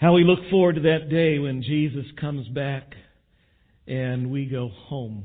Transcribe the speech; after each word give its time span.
How 0.00 0.12
we 0.12 0.22
look 0.22 0.38
forward 0.48 0.76
to 0.76 0.82
that 0.82 1.10
day 1.10 1.40
when 1.40 1.60
Jesus 1.60 2.06
comes 2.20 2.46
back 2.46 2.94
and 3.88 4.30
we 4.30 4.46
go 4.46 4.68
home. 4.68 5.24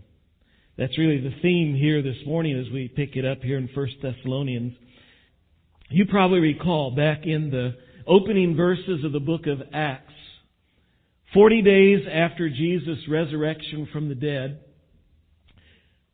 That's 0.80 0.98
really 0.98 1.20
the 1.20 1.36
theme 1.44 1.76
here 1.76 2.02
this 2.02 2.18
morning 2.26 2.58
as 2.58 2.74
we 2.74 2.88
pick 2.88 3.16
it 3.16 3.24
up 3.24 3.44
here 3.44 3.60
in 3.60 3.70
1 3.72 3.88
Thessalonians. 4.02 4.74
You 5.90 6.08
probably 6.08 6.40
recall 6.40 6.90
back 6.90 7.28
in 7.28 7.52
the 7.52 7.76
opening 8.08 8.56
verses 8.56 9.06
of 9.06 9.12
the 9.12 9.20
book 9.20 9.46
of 9.46 9.62
Acts, 9.72 10.12
40 11.36 11.62
days 11.62 12.08
after 12.12 12.50
Jesus' 12.50 13.08
resurrection 13.08 13.88
from 13.94 14.10
the 14.10 14.16
dead, 14.16 14.60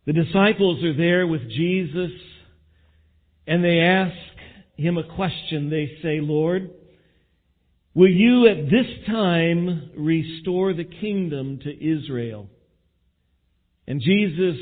the 0.05 0.11
disciples 0.11 0.83
are 0.83 0.97
there 0.97 1.25
with 1.25 1.49
Jesus 1.49 2.11
and 3.47 3.63
they 3.63 3.79
ask 3.79 4.17
him 4.75 4.97
a 4.97 5.15
question. 5.15 5.69
They 5.69 5.97
say, 6.03 6.19
Lord, 6.19 6.71
will 7.99 8.09
you 8.09 8.47
at 8.47 8.69
this 8.71 9.05
time 9.07 9.91
restore 9.97 10.73
the 10.73 10.85
kingdom 10.85 11.59
to 11.61 11.69
Israel? 11.69 12.47
And 13.87 13.99
Jesus 13.99 14.55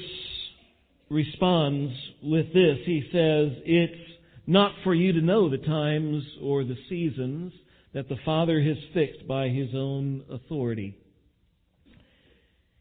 responds 1.12 1.94
with 2.24 2.48
this. 2.48 2.80
He 2.84 3.04
says, 3.12 3.62
It's 3.64 4.12
not 4.48 4.72
for 4.84 4.96
you 4.96 5.14
to 5.14 5.22
know 5.22 5.52
the 5.52 5.60
times 5.60 6.24
or 6.42 6.64
the 6.64 6.80
seasons 6.90 7.54
that 7.94 8.10
the 8.10 8.18
Father 8.26 8.60
has 8.60 8.78
fixed 8.96 9.28
by 9.28 9.50
His 9.50 9.70
own 9.76 10.24
authority. 10.32 10.98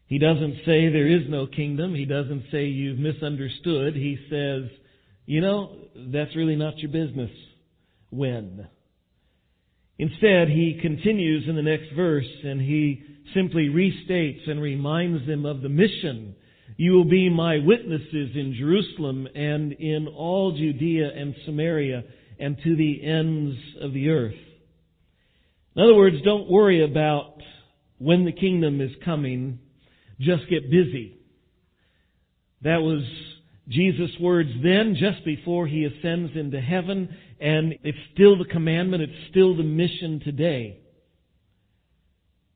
He 0.07 0.17
doesn't 0.17 0.55
say 0.65 0.89
there 0.89 1.07
is 1.07 1.29
no 1.29 1.45
kingdom. 1.45 1.93
He 1.93 2.05
doesn't 2.05 2.45
say 2.51 2.65
you've 2.65 2.97
misunderstood. 2.97 3.93
He 3.93 4.17
says, 4.27 4.71
you 5.27 5.39
know, 5.39 5.75
that's 5.95 6.35
really 6.35 6.55
not 6.55 6.79
your 6.79 6.91
business. 6.91 7.29
When? 8.09 8.67
Instead, 9.99 10.49
he 10.49 10.79
continues 10.81 11.47
in 11.47 11.55
the 11.55 11.61
next 11.61 11.91
verse 11.95 12.27
and 12.43 12.61
he 12.61 13.03
simply 13.33 13.69
restates 13.69 14.49
and 14.49 14.61
reminds 14.61 15.25
them 15.27 15.45
of 15.45 15.61
the 15.61 15.69
mission. 15.69 16.35
You 16.77 16.93
will 16.93 17.09
be 17.09 17.29
my 17.29 17.57
witnesses 17.57 18.31
in 18.35 18.55
Jerusalem 18.57 19.27
and 19.33 19.73
in 19.73 20.07
all 20.07 20.55
Judea 20.55 21.09
and 21.15 21.35
Samaria 21.45 22.03
and 22.39 22.57
to 22.63 22.75
the 22.75 23.03
ends 23.03 23.57
of 23.81 23.93
the 23.93 24.09
earth. 24.09 24.35
In 25.75 25.81
other 25.81 25.95
words, 25.95 26.17
don't 26.23 26.49
worry 26.49 26.83
about 26.83 27.35
when 27.97 28.25
the 28.25 28.31
kingdom 28.31 28.81
is 28.81 28.91
coming. 29.03 29.59
Just 30.19 30.49
get 30.49 30.69
busy. 30.69 31.17
That 32.61 32.81
was 32.81 33.03
Jesus' 33.67 34.11
words 34.19 34.49
then, 34.63 34.95
just 34.99 35.25
before 35.25 35.67
he 35.67 35.85
ascends 35.85 36.31
into 36.35 36.59
heaven, 36.61 37.15
and 37.39 37.75
it's 37.83 37.97
still 38.13 38.37
the 38.37 38.45
commandment, 38.45 39.03
it's 39.03 39.29
still 39.29 39.55
the 39.55 39.63
mission 39.63 40.21
today. 40.23 40.79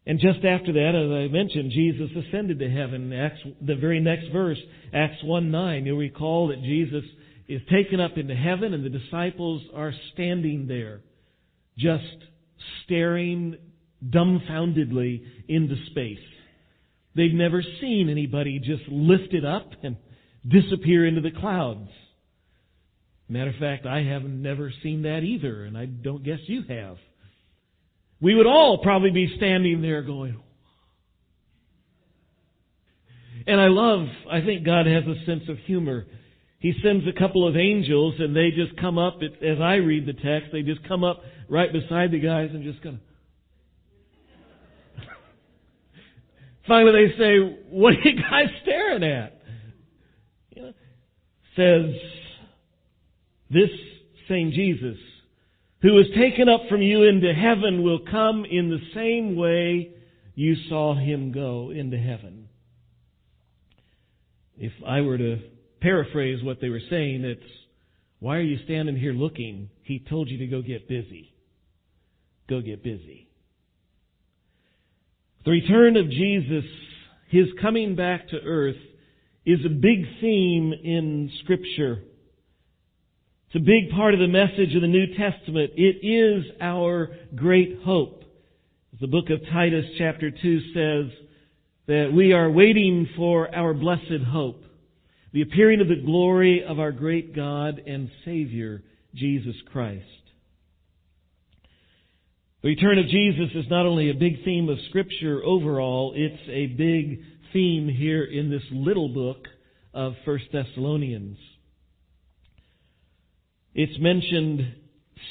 And 0.06 0.20
just 0.20 0.44
after 0.44 0.74
that, 0.74 0.96
as 0.96 1.12
I 1.12 1.32
mentioned, 1.32 1.72
Jesus 1.72 2.10
ascended 2.28 2.60
to 2.60 2.70
heaven. 2.70 3.14
Acts, 3.14 3.40
the 3.62 3.76
very 3.76 4.00
next 4.00 4.30
verse, 4.30 4.58
Acts 4.94 5.24
1 5.24 5.52
9, 5.52 5.86
you'll 5.86 5.98
recall 5.98 6.48
that 6.48 6.62
Jesus 6.64 7.04
is 7.48 7.62
taken 7.72 8.00
up 8.00 8.18
into 8.18 8.34
heaven 8.36 8.74
and 8.74 8.84
the 8.84 8.90
disciples 8.90 9.62
are 9.76 9.94
standing 10.14 10.68
there, 10.68 11.02
just 11.78 12.04
staring 12.84 13.58
dumbfoundedly 14.10 15.24
into 15.48 15.76
space. 15.92 16.18
They've 17.16 17.34
never 17.34 17.62
seen 17.82 18.10
anybody 18.10 18.58
just 18.60 18.88
lifted 18.90 19.46
up 19.46 19.70
and 19.84 19.98
disappear 20.48 21.06
into 21.06 21.22
the 21.22 21.32
clouds. 21.32 21.90
Matter 23.32 23.52
of 23.52 23.56
fact, 23.56 23.86
I 23.86 24.04
have 24.04 24.24
never 24.24 24.74
seen 24.84 25.04
that 25.04 25.20
either, 25.20 25.64
and 25.64 25.78
I 25.78 25.86
don't 25.86 26.22
guess 26.22 26.40
you 26.48 26.64
have. 26.68 26.98
We 28.20 28.36
would 28.36 28.46
all 28.46 28.80
probably 28.84 29.12
be 29.12 29.34
standing 29.38 29.82
there 29.82 30.02
going, 30.02 30.38
and 33.48 33.62
I 33.62 33.68
love, 33.70 34.06
I 34.30 34.42
think 34.42 34.66
God 34.66 34.86
has 34.86 35.06
a 35.06 35.26
sense 35.26 35.44
of 35.48 35.58
humor. 35.60 36.08
He 36.60 36.74
sends 36.84 37.08
a 37.08 37.18
couple 37.18 37.48
of 37.48 37.56
angels 37.56 38.16
and 38.20 38.36
they 38.36 38.52
just 38.52 38.76
come 38.82 38.98
up, 38.98 39.22
as 39.24 39.62
I 39.62 39.76
read 39.76 40.06
the 40.06 40.14
text, 40.14 40.50
they 40.52 40.62
just 40.62 40.86
come 40.86 41.06
up 41.06 41.22
right 41.48 41.72
beside 41.72 42.12
the 42.12 42.20
guys 42.20 42.50
and 42.54 42.66
just 42.66 42.84
kind 42.84 43.00
of, 44.98 45.04
Finally, 46.68 47.08
they 47.08 47.18
say, 47.18 47.58
What 47.70 47.94
are 47.94 48.10
you 48.10 48.22
guys 48.22 48.48
staring 48.62 49.04
at? 49.04 49.42
You 50.54 50.62
know, 50.64 50.74
says, 51.56 51.96
This 53.52 53.70
same 54.30 54.52
Jesus, 54.52 54.98
who 55.82 55.94
was 55.94 56.06
taken 56.16 56.48
up 56.48 56.62
from 56.70 56.82
you 56.82 57.04
into 57.04 57.34
heaven, 57.34 57.84
will 57.84 58.00
come 58.10 58.46
in 58.46 58.70
the 58.70 58.80
same 58.96 59.36
way 59.36 59.92
you 60.36 60.56
saw 60.70 60.96
him 60.96 61.32
go 61.34 61.72
into 61.72 61.98
heaven. 61.98 62.48
If 64.58 64.72
I 64.88 65.02
were 65.02 65.18
to 65.18 65.40
paraphrase 65.82 66.44
what 66.44 66.62
they 66.62 66.70
were 66.70 66.82
saying, 66.90 67.26
it's, 67.26 67.42
Why 68.20 68.38
are 68.38 68.42
you 68.42 68.60
standing 68.64 68.96
here 68.96 69.14
looking? 69.14 69.70
He 69.84 70.00
told 70.00 70.30
you 70.30 70.38
to 70.38 70.48
go 70.48 70.62
get 70.62 70.88
busy. 70.88 71.34
Go 72.48 72.62
get 72.62 72.84
busy. 72.84 73.28
The 75.44 75.52
return 75.52 75.98
of 75.98 76.10
Jesus, 76.10 76.64
His 77.30 77.48
coming 77.62 77.96
back 77.96 78.30
to 78.30 78.38
earth, 78.38 78.78
is 79.46 79.60
a 79.66 79.70
big 79.70 80.06
theme 80.22 80.72
in 80.72 81.32
Scripture. 81.44 82.04
It's 83.54 83.62
a 83.62 83.66
big 83.66 83.90
part 83.90 84.14
of 84.14 84.22
the 84.22 84.30
message 84.30 84.74
of 84.76 84.82
the 84.82 84.88
New 84.88 85.08
Testament. 85.08 85.72
It 85.76 86.08
is 86.08 86.46
our 86.62 87.10
great 87.36 87.80
hope. 87.84 88.24
The 89.02 89.08
book 89.08 89.30
of 89.30 89.42
Titus 89.52 89.84
chapter 89.98 90.32
2 90.32 90.60
says, 90.74 91.12
that 91.86 92.14
we 92.16 92.32
are 92.32 92.50
waiting 92.50 93.10
for 93.18 93.54
our 93.54 93.74
blessed 93.74 94.24
hope, 94.26 94.64
the 95.34 95.42
appearing 95.42 95.82
of 95.82 95.90
the 95.90 96.02
glory 96.02 96.64
of 96.64 96.80
our 96.80 96.94
great 96.94 97.36
God 97.36 97.82
and 97.86 98.10
Savior, 98.24 98.84
Jesus 99.14 99.58
Christ. 99.70 100.06
The 102.62 102.70
return 102.70 103.00
of 103.00 103.08
Jesus 103.08 103.50
is 103.54 103.66
not 103.70 103.86
only 103.86 104.12
a 104.12 104.14
big 104.14 104.46
theme 104.46 104.70
of 104.70 104.78
Scripture 104.88 105.44
overall, 105.44 106.14
it's 106.16 106.42
a 106.48 106.68
big 106.68 107.20
theme 107.52 107.90
here 107.90 108.24
in 108.24 108.50
this 108.50 108.64
little 108.72 109.10
book 109.10 109.46
of 109.94 110.14
1 110.24 110.40
Thessalonians. 110.54 111.38
It's 113.74 113.98
mentioned 114.00 114.74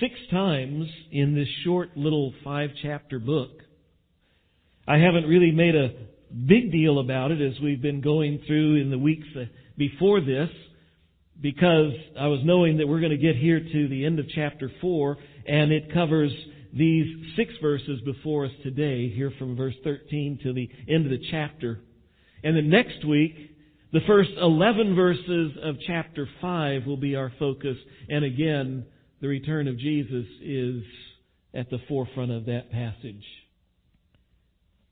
six 0.01 0.15
times 0.31 0.87
in 1.13 1.35
this 1.35 1.49
short 1.63 1.95
little 1.95 2.33
five 2.43 2.71
chapter 2.83 3.19
book. 3.19 3.51
I 4.89 4.97
haven't 4.97 5.27
really 5.29 5.51
made 5.51 5.75
a 5.75 5.91
big 6.49 6.73
deal 6.73 7.01
about 7.01 7.33
it 7.33 7.41
as 7.43 7.61
we've 7.61 7.83
been 7.83 8.01
going 8.01 8.41
through 8.47 8.81
in 8.81 8.91
the 8.91 8.97
weeks 8.97 9.27
uh, 9.37 9.45
before 9.77 10.23
this 10.23 10.49
because 11.39 11.93
I 12.19 12.29
was 12.29 12.41
knowing 12.43 12.79
that 12.79 12.89
we're 12.89 13.01
going 13.01 13.11
to 13.11 13.19
get 13.19 13.37
here 13.37 13.61
to 13.61 13.89
the 13.89 14.07
end 14.07 14.19
of 14.19 14.27
chapter 14.35 14.73
4 14.81 15.19
and 15.47 15.71
it 15.71 15.93
covers 15.93 16.33
these 16.73 17.35
six 17.37 17.53
verses 17.61 18.01
before 18.07 18.47
us 18.47 18.53
today, 18.63 19.11
here 19.11 19.35
from 19.39 19.55
verse 19.55 19.75
13 19.85 20.39
to 20.45 20.55
the 20.55 20.71
end 20.89 21.05
of 21.05 21.11
the 21.11 21.27
chapter. 21.31 21.81
And 22.43 22.57
then 22.57 22.71
next 22.71 23.05
week, 23.07 23.50
the 23.93 24.01
first 24.07 24.31
11 24.41 24.95
verses 24.95 25.53
of 25.63 25.77
chapter 25.87 26.29
5 26.41 26.87
will 26.87 26.97
be 26.97 27.17
our 27.17 27.33
focus. 27.39 27.77
And 28.09 28.25
again, 28.25 28.87
the 29.21 29.29
return 29.29 29.67
of 29.67 29.79
Jesus 29.79 30.27
is 30.41 30.83
at 31.53 31.71
the 31.71 31.79
forefront 31.89 32.31
of 32.31 32.47
that 32.47 32.71
passage. 32.71 33.25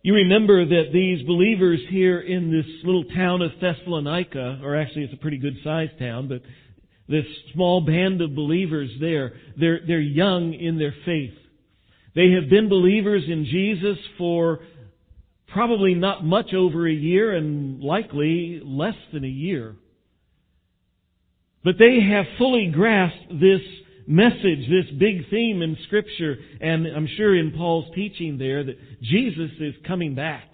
You 0.02 0.14
remember 0.14 0.64
that 0.64 0.92
these 0.92 1.26
believers 1.26 1.80
here 1.90 2.20
in 2.20 2.50
this 2.50 2.66
little 2.84 3.04
town 3.04 3.42
of 3.42 3.52
Thessalonica, 3.60 4.60
or 4.62 4.76
actually 4.76 5.04
it's 5.04 5.14
a 5.14 5.18
pretty 5.18 5.38
good 5.38 5.56
sized 5.62 5.98
town, 5.98 6.28
but 6.28 6.42
this 7.08 7.24
small 7.52 7.80
band 7.80 8.20
of 8.20 8.34
believers 8.34 8.90
there, 9.00 9.34
they're, 9.58 9.80
they're 9.86 10.00
young 10.00 10.54
in 10.54 10.78
their 10.78 10.94
faith. 11.04 11.34
They 12.14 12.32
have 12.32 12.50
been 12.50 12.68
believers 12.68 13.24
in 13.26 13.44
Jesus 13.44 13.96
for 14.18 14.60
probably 15.52 15.94
not 15.94 16.24
much 16.24 16.52
over 16.54 16.86
a 16.86 16.92
year 16.92 17.34
and 17.34 17.82
likely 17.82 18.60
less 18.64 18.96
than 19.12 19.24
a 19.24 19.28
year. 19.28 19.76
But 21.64 21.76
they 21.78 21.98
have 22.00 22.26
fully 22.38 22.70
grasped 22.72 23.30
this 23.30 23.60
message, 24.06 24.68
this 24.68 24.90
big 24.98 25.28
theme 25.30 25.60
in 25.60 25.76
Scripture, 25.86 26.36
and 26.60 26.86
I'm 26.86 27.08
sure 27.16 27.36
in 27.36 27.52
Paul's 27.52 27.94
teaching 27.94 28.38
there 28.38 28.64
that 28.64 28.76
Jesus 29.02 29.50
is 29.60 29.74
coming 29.86 30.14
back. 30.14 30.44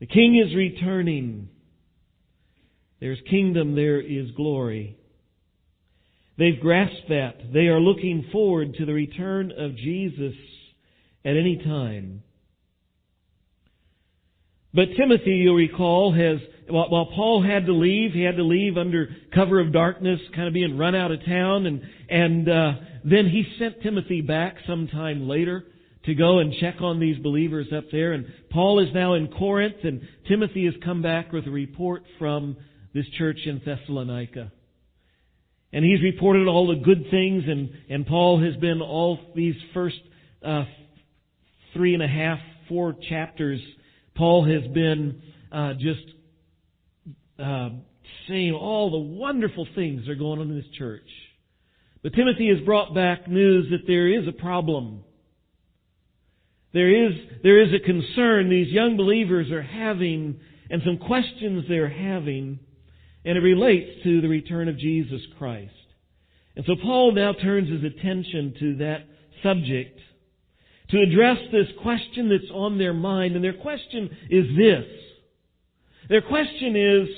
The 0.00 0.06
King 0.06 0.36
is 0.36 0.54
returning. 0.54 1.48
There's 3.00 3.18
kingdom, 3.28 3.74
there 3.74 4.00
is 4.00 4.30
glory. 4.32 4.96
They've 6.36 6.60
grasped 6.60 7.08
that. 7.08 7.52
They 7.52 7.66
are 7.66 7.80
looking 7.80 8.26
forward 8.30 8.74
to 8.74 8.86
the 8.86 8.92
return 8.92 9.52
of 9.56 9.76
Jesus 9.76 10.34
at 11.24 11.36
any 11.36 11.60
time. 11.64 12.22
But 14.74 14.88
Timothy, 14.96 15.32
you'll 15.32 15.54
recall, 15.54 16.12
has, 16.12 16.38
while 16.68 17.06
Paul 17.06 17.42
had 17.42 17.66
to 17.66 17.72
leave, 17.72 18.12
he 18.12 18.22
had 18.22 18.36
to 18.36 18.42
leave 18.44 18.76
under 18.76 19.08
cover 19.34 19.60
of 19.60 19.72
darkness, 19.72 20.20
kind 20.34 20.46
of 20.46 20.54
being 20.54 20.76
run 20.76 20.94
out 20.94 21.10
of 21.10 21.24
town, 21.24 21.66
and, 21.66 21.82
and, 22.08 22.48
uh, 22.48 22.72
then 23.04 23.28
he 23.28 23.44
sent 23.58 23.82
Timothy 23.82 24.20
back 24.20 24.56
sometime 24.66 25.28
later 25.28 25.64
to 26.04 26.14
go 26.14 26.38
and 26.38 26.54
check 26.60 26.76
on 26.80 27.00
these 27.00 27.18
believers 27.18 27.66
up 27.74 27.84
there. 27.92 28.12
And 28.12 28.26
Paul 28.50 28.80
is 28.80 28.92
now 28.94 29.14
in 29.14 29.28
Corinth, 29.28 29.76
and 29.84 30.02
Timothy 30.26 30.64
has 30.64 30.74
come 30.84 31.02
back 31.02 31.32
with 31.32 31.46
a 31.46 31.50
report 31.50 32.02
from 32.18 32.56
this 32.94 33.06
church 33.16 33.38
in 33.46 33.60
Thessalonica. 33.64 34.52
And 35.72 35.84
he's 35.84 36.02
reported 36.02 36.48
all 36.48 36.68
the 36.68 36.82
good 36.82 37.06
things, 37.10 37.44
and, 37.46 37.70
and 37.90 38.06
Paul 38.06 38.42
has 38.42 38.56
been 38.56 38.80
all 38.80 39.18
these 39.34 39.56
first 39.74 40.00
uh, 40.42 40.64
three 41.74 41.94
and 41.94 42.02
a 42.02 42.08
half, 42.08 42.38
four 42.68 42.96
chapters. 43.08 43.60
Paul 44.18 44.44
has 44.44 44.68
been 44.72 45.22
uh, 45.52 45.74
just 45.74 46.04
uh, 47.38 47.68
saying 48.28 48.52
all 48.52 48.90
the 48.90 48.98
wonderful 48.98 49.66
things 49.76 50.04
that 50.04 50.10
are 50.10 50.16
going 50.16 50.40
on 50.40 50.50
in 50.50 50.56
this 50.56 50.66
church. 50.76 51.08
But 52.02 52.14
Timothy 52.14 52.48
has 52.48 52.64
brought 52.66 52.94
back 52.94 53.28
news 53.28 53.68
that 53.70 53.86
there 53.86 54.08
is 54.08 54.26
a 54.26 54.32
problem. 54.32 55.04
There 56.74 57.06
is, 57.06 57.12
there 57.44 57.62
is 57.62 57.72
a 57.72 57.84
concern 57.84 58.50
these 58.50 58.72
young 58.72 58.96
believers 58.96 59.52
are 59.52 59.62
having 59.62 60.40
and 60.68 60.82
some 60.84 60.98
questions 60.98 61.64
they're 61.68 61.88
having, 61.88 62.58
and 63.24 63.38
it 63.38 63.40
relates 63.40 64.02
to 64.02 64.20
the 64.20 64.28
return 64.28 64.68
of 64.68 64.78
Jesus 64.78 65.20
Christ. 65.38 65.72
And 66.56 66.64
so 66.66 66.74
Paul 66.82 67.12
now 67.12 67.32
turns 67.32 67.70
his 67.70 67.84
attention 67.84 68.54
to 68.58 68.76
that 68.78 69.06
subject 69.44 69.98
to 70.90 71.00
address 71.00 71.38
this 71.52 71.68
question 71.82 72.28
that's 72.28 72.50
on 72.52 72.78
their 72.78 72.94
mind, 72.94 73.34
and 73.34 73.44
their 73.44 73.52
question 73.52 74.10
is 74.30 74.46
this. 74.56 74.84
Their 76.08 76.22
question 76.22 76.76
is, 76.76 77.08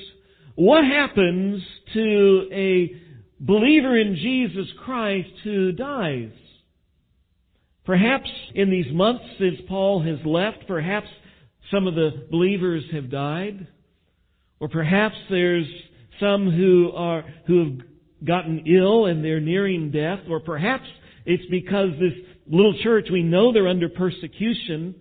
what 0.56 0.84
happens 0.84 1.62
to 1.94 2.49
a 2.52 2.94
believer 3.38 3.96
in 3.96 4.17
Jesus 4.17 4.67
Christ 4.84 5.31
who 5.44 5.72
dies? 5.72 6.31
Perhaps 7.84 8.28
in 8.55 8.70
these 8.70 8.93
months 8.93 9.25
since 9.38 9.56
Paul 9.69 10.02
has 10.02 10.19
left, 10.25 10.67
perhaps 10.67 11.06
some 11.70 11.87
of 11.87 11.94
the 11.94 12.26
believers 12.31 12.84
have 12.93 13.11
died. 13.11 13.67
Or 14.58 14.69
perhaps 14.69 15.17
there's 15.31 15.67
some 16.20 16.50
who 16.50 16.93
are, 16.94 17.25
who 17.46 17.64
have 17.64 18.26
gotten 18.26 18.67
ill 18.67 19.06
and 19.06 19.25
they're 19.25 19.40
nearing 19.40 19.90
death. 19.90 20.20
Or 20.28 20.40
perhaps 20.40 20.84
it's 21.25 21.49
because 21.50 21.90
this 21.99 22.12
little 22.50 22.75
church, 22.82 23.08
we 23.11 23.23
know 23.23 23.52
they're 23.52 23.69
under 23.69 23.88
persecution. 23.88 24.94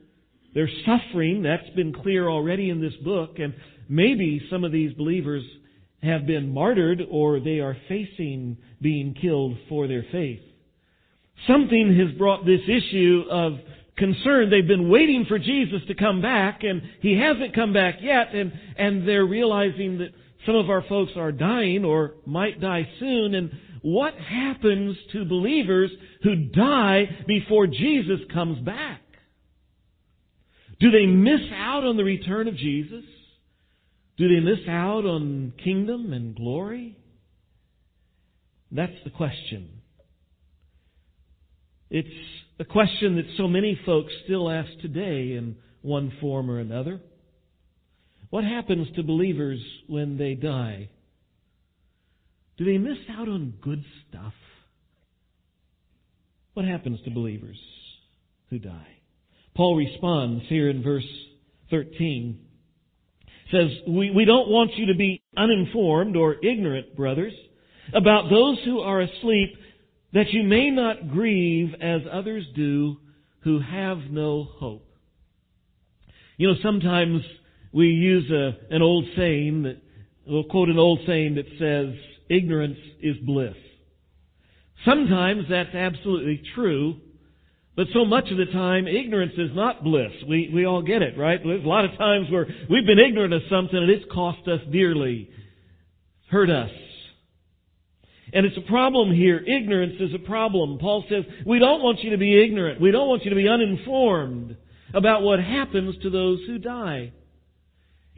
They're 0.54 0.70
suffering. 0.86 1.44
That's 1.44 1.70
been 1.76 1.94
clear 1.94 2.30
already 2.30 2.70
in 2.70 2.82
this 2.82 2.96
book. 3.04 3.40
And 3.40 3.54
maybe 3.88 4.42
some 4.50 4.64
of 4.64 4.72
these 4.72 4.94
believers 4.94 5.44
have 6.02 6.26
been 6.26 6.54
martyred 6.54 7.02
or 7.10 7.40
they 7.40 7.60
are 7.60 7.76
facing 7.88 8.58
being 8.82 9.16
killed 9.20 9.58
for 9.68 9.88
their 9.88 10.06
faith. 10.12 10.40
Something 11.48 11.98
has 11.98 12.18
brought 12.18 12.46
this 12.46 12.62
issue 12.68 13.24
of 13.30 13.54
concern. 13.98 14.50
They've 14.50 14.66
been 14.66 14.90
waiting 14.90 15.26
for 15.28 15.40
Jesus 15.40 15.82
to 15.88 15.96
come 15.96 16.22
back 16.22 16.64
and 16.64 16.82
He 17.02 17.18
hasn't 17.18 17.56
come 17.56 17.74
back 17.74 17.96
yet 18.02 18.34
and, 18.34 18.54
and 18.78 19.08
they're 19.08 19.26
realizing 19.26 19.98
that 20.00 20.10
some 20.46 20.56
of 20.56 20.70
our 20.70 20.84
folks 20.88 21.12
are 21.18 21.32
dying 21.32 21.84
or 21.84 22.14
might 22.26 22.62
die 22.62 22.88
soon 23.00 23.36
and 23.36 23.52
what 23.82 24.14
happens 24.16 24.98
to 25.14 25.26
believers 25.26 25.92
who 26.24 26.36
die 26.36 27.04
before 27.28 27.68
Jesus 27.68 28.20
comes 28.34 28.60
back? 28.66 29.02
Do 30.80 30.92
they 30.92 31.06
miss 31.06 31.42
out 31.54 31.84
on 31.84 31.98
the 31.98 32.04
return 32.04 32.48
of 32.48 32.56
Jesus? 32.56 33.04
Do 34.18 34.28
they 34.28 34.40
miss 34.40 34.68
out 34.68 35.06
on 35.06 35.54
kingdom 35.64 36.14
and 36.14 36.36
glory? 36.36 36.98
That's 38.72 38.94
the 39.04 39.10
question. 39.10 39.70
It's 41.90 42.08
a 42.60 42.66
question 42.66 43.16
that 43.16 43.26
so 43.38 43.48
many 43.48 43.80
folks 43.86 44.14
still 44.26 44.50
ask 44.50 44.70
today 44.82 45.34
in 45.34 45.56
one 45.82 46.12
form 46.22 46.52
or 46.52 46.60
another. 46.60 47.02
What 48.30 48.44
happens 48.44 48.88
to 48.96 49.04
believers 49.04 49.60
when 49.88 50.18
they 50.18 50.36
die? 50.36 50.90
Do 52.60 52.66
they 52.66 52.78
miss 52.78 52.98
out 53.10 53.30
on 53.30 53.54
good 53.62 53.86
stuff? 54.10 54.34
What 56.56 56.66
happens 56.66 57.00
to 57.06 57.10
believers 57.10 57.58
who 58.50 58.60
die? 58.60 58.98
Paul 59.56 59.78
responds 59.78 60.44
here 60.50 60.70
in 60.70 60.84
verse 60.84 61.08
13. 61.70 62.38
Says, 63.50 63.70
we, 63.88 64.12
we 64.12 64.26
don't 64.26 64.50
want 64.50 64.76
you 64.76 64.88
to 64.88 64.94
be 64.94 65.24
uninformed 65.38 66.18
or 66.18 66.36
ignorant, 66.44 66.98
brothers, 66.98 67.32
about 67.94 68.30
those 68.30 68.58
who 68.66 68.82
are 68.82 69.00
asleep 69.00 69.56
that 70.12 70.30
you 70.32 70.44
may 70.44 70.70
not 70.70 71.10
grieve 71.10 71.74
as 71.80 72.02
others 72.12 72.44
do 72.58 72.98
who 73.40 73.62
have 73.62 74.00
no 74.10 74.44
hope. 74.44 74.86
You 76.36 76.50
know, 76.50 76.56
sometimes 76.62 77.22
we 77.72 77.88
use 77.88 78.30
a, 78.30 78.76
an 78.76 78.82
old 78.82 79.06
saying 79.16 79.64
that, 79.64 79.78
we'll 80.28 80.44
quote 80.44 80.68
an 80.68 80.78
old 80.78 81.00
saying 81.08 81.36
that 81.36 81.46
says, 81.58 81.96
ignorance 82.30 82.78
is 83.02 83.18
bliss. 83.26 83.56
Sometimes 84.86 85.44
that's 85.50 85.76
absolutely 85.76 86.42
true, 86.56 86.96
but 87.76 87.88
so 87.94 88.06
much 88.06 88.30
of 88.32 88.38
the 88.38 88.46
time, 88.46 88.88
ignorance 88.88 89.34
is 89.38 89.52
not 89.54 89.84
bliss. 89.84 90.12
We, 90.28 90.52
we 90.54 90.66
all 90.66 90.82
get 90.82 91.02
it, 91.02 91.18
right? 91.18 91.40
There's 91.44 91.64
a 91.64 91.68
lot 91.68 91.86
of 91.86 91.98
times 91.98 92.28
where 92.30 92.48
we've 92.70 92.86
been 92.86 93.00
ignorant 93.00 93.34
of 93.34 93.42
something 93.50 93.78
and 93.78 93.90
it's 93.90 94.06
cost 94.12 94.48
us 94.48 94.62
dearly, 94.72 95.30
hurt 96.30 96.50
us. 96.50 96.72
And 98.32 98.46
it's 98.46 98.58
a 98.58 98.70
problem 98.70 99.14
here. 99.14 99.40
Ignorance 99.40 99.96
is 100.00 100.14
a 100.14 100.20
problem. 100.20 100.78
Paul 100.78 101.04
says, 101.10 101.24
we 101.46 101.60
don't 101.60 101.82
want 101.82 102.04
you 102.04 102.12
to 102.12 102.18
be 102.18 102.42
ignorant. 102.42 102.80
We 102.80 102.92
don't 102.92 103.08
want 103.08 103.24
you 103.24 103.32
to 103.32 103.36
be 103.36 103.48
uninformed 103.48 104.56
about 104.94 105.24
what 105.24 105.40
happens 105.40 105.96
to 106.04 106.10
those 106.10 106.40
who 106.46 106.60
die. 106.60 107.12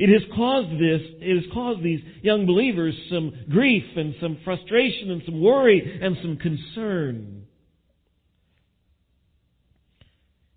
It 0.01 0.09
has 0.09 0.23
caused 0.35 0.71
this, 0.79 1.01
it 1.19 1.43
has 1.43 1.53
caused 1.53 1.83
these 1.83 1.99
young 2.23 2.47
believers 2.47 2.95
some 3.11 3.31
grief 3.51 3.83
and 3.95 4.15
some 4.19 4.39
frustration 4.43 5.11
and 5.11 5.21
some 5.27 5.39
worry 5.39 5.99
and 6.01 6.17
some 6.23 6.37
concern. 6.37 7.43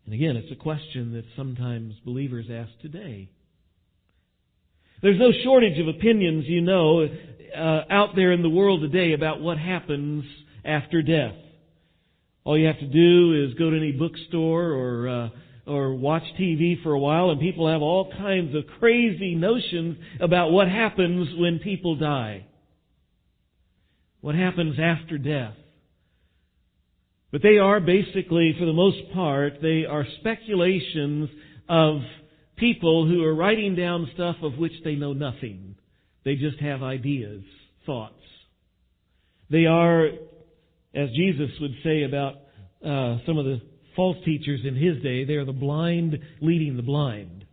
And 0.06 0.14
again, 0.14 0.36
it's 0.36 0.50
a 0.50 0.56
question 0.56 1.12
that 1.12 1.26
sometimes 1.36 1.92
believers 2.06 2.46
ask 2.50 2.70
today. 2.80 3.28
There's 5.02 5.20
no 5.20 5.30
shortage 5.44 5.78
of 5.78 5.88
opinions, 5.88 6.46
you 6.46 6.62
know, 6.62 7.06
uh, 7.54 7.80
out 7.90 8.16
there 8.16 8.32
in 8.32 8.40
the 8.40 8.48
world 8.48 8.80
today 8.80 9.12
about 9.12 9.42
what 9.42 9.58
happens 9.58 10.24
after 10.64 11.02
death. 11.02 11.34
All 12.44 12.56
you 12.56 12.66
have 12.66 12.78
to 12.78 12.86
do 12.86 13.44
is 13.44 13.52
go 13.58 13.68
to 13.68 13.76
any 13.76 13.92
bookstore 13.92 14.70
or 14.72 15.08
uh, 15.08 15.28
or 15.66 15.94
watch 15.94 16.24
TV 16.38 16.82
for 16.82 16.92
a 16.92 16.98
while, 16.98 17.30
and 17.30 17.40
people 17.40 17.70
have 17.70 17.80
all 17.80 18.12
kinds 18.12 18.54
of 18.54 18.64
crazy 18.78 19.34
notions 19.34 19.96
about 20.20 20.50
what 20.50 20.68
happens 20.68 21.28
when 21.38 21.58
people 21.58 21.96
die. 21.96 22.46
What 24.20 24.34
happens 24.34 24.76
after 24.78 25.18
death. 25.18 25.54
But 27.32 27.42
they 27.42 27.58
are 27.58 27.80
basically, 27.80 28.54
for 28.58 28.64
the 28.64 28.72
most 28.72 29.12
part, 29.12 29.54
they 29.60 29.84
are 29.86 30.06
speculations 30.20 31.28
of 31.68 32.00
people 32.56 33.08
who 33.08 33.24
are 33.24 33.34
writing 33.34 33.74
down 33.74 34.08
stuff 34.14 34.36
of 34.42 34.58
which 34.58 34.72
they 34.84 34.94
know 34.94 35.12
nothing. 35.12 35.74
They 36.24 36.36
just 36.36 36.60
have 36.60 36.82
ideas, 36.82 37.42
thoughts. 37.86 38.14
They 39.50 39.66
are, 39.66 40.06
as 40.94 41.10
Jesus 41.16 41.50
would 41.60 41.74
say 41.82 42.04
about 42.04 42.34
uh, 42.84 43.18
some 43.26 43.38
of 43.38 43.44
the 43.44 43.60
false 43.96 44.16
teachers 44.24 44.60
in 44.64 44.74
his 44.74 45.02
day, 45.02 45.24
they 45.24 45.34
are 45.34 45.44
the 45.44 45.52
blind 45.52 46.18
leading 46.40 46.76
the 46.76 46.82
blind. 46.82 47.44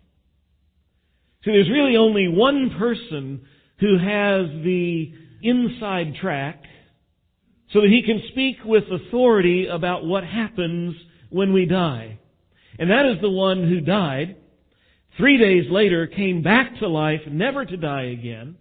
So 1.43 1.51
there's 1.51 1.69
really 1.69 1.98
only 1.98 2.27
one 2.27 2.75
person 2.77 3.41
who 3.79 3.98
has 3.98 4.48
the 4.63 5.13
inside 5.41 6.15
track 6.21 6.63
so 7.74 7.81
that 7.81 7.89
he 7.89 8.03
can 8.03 8.21
speak 8.31 8.57
with 8.63 8.83
authority 8.91 9.67
about 9.67 10.05
what 10.05 10.24
happens 10.24 10.95
when 11.29 11.53
we 11.53 11.65
die. 11.65 12.19
And 12.77 12.89
that 12.91 13.05
is 13.05 13.21
the 13.21 13.29
one 13.29 13.67
who 13.67 13.81
died, 13.81 14.36
three 15.17 15.38
days 15.38 15.65
later 15.71 16.07
came 16.07 16.43
back 16.43 16.77
to 16.79 16.88
life, 16.88 17.21
never 17.27 17.65
to 17.65 17.77
die 17.77 18.03
again. 18.03 18.55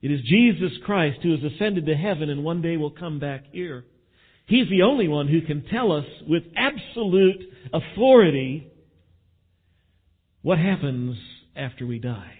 It 0.00 0.10
is 0.12 0.20
Jesus 0.22 0.72
Christ 0.84 1.18
who 1.22 1.32
has 1.32 1.52
ascended 1.52 1.86
to 1.86 1.94
heaven 1.94 2.30
and 2.30 2.44
one 2.44 2.62
day 2.62 2.76
will 2.76 2.90
come 2.90 3.18
back 3.18 3.44
here. 3.52 3.84
He's 4.48 4.68
the 4.70 4.82
only 4.82 5.08
one 5.08 5.28
who 5.28 5.42
can 5.42 5.62
tell 5.70 5.92
us 5.92 6.06
with 6.26 6.42
absolute 6.56 7.52
authority 7.72 8.72
what 10.40 10.58
happens 10.58 11.18
after 11.54 11.86
we 11.86 11.98
die. 11.98 12.38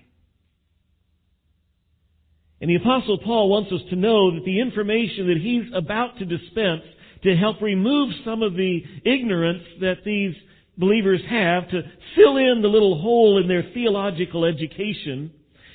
And 2.63 2.71
the 2.71 2.77
apostle 2.77 3.19
Paul 3.19 3.51
wants 3.51 3.71
us 3.73 3.83
to 3.91 3.97
know 3.97 4.35
that 4.35 4.45
the 4.47 4.59
information 4.59 5.29
that 5.29 5.37
he's 5.37 5.71
about 5.75 6.19
to 6.19 6.25
dispense 6.25 6.83
to 7.25 7.37
help 7.37 7.61
remove 7.61 8.15
some 8.25 8.43
of 8.43 8.55
the 8.55 8.81
ignorance 9.05 9.65
that 9.81 9.99
these 10.05 10.35
believers 10.79 11.21
have, 11.29 11.69
to 11.69 11.83
fill 12.17 12.39
in 12.39 12.63
the 12.63 12.69
little 12.69 13.03
hole 13.03 13.39
in 13.39 13.49
their 13.49 13.65
theological 13.75 14.47
education, 14.47 15.31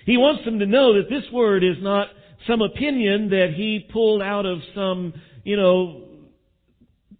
he 0.06 0.18
wants 0.18 0.44
them 0.46 0.58
to 0.60 0.66
know 0.66 0.96
that 0.96 1.10
this 1.10 1.32
word 1.32 1.64
is 1.64 1.78
not 1.80 2.08
some 2.48 2.64
opinion 2.64 3.30
that 3.30 3.54
he 3.56 3.88
pulled 3.92 4.22
out 4.22 4.48
of 4.48 4.60
some, 4.74 5.14
you 5.44 5.58
know, 5.58 6.10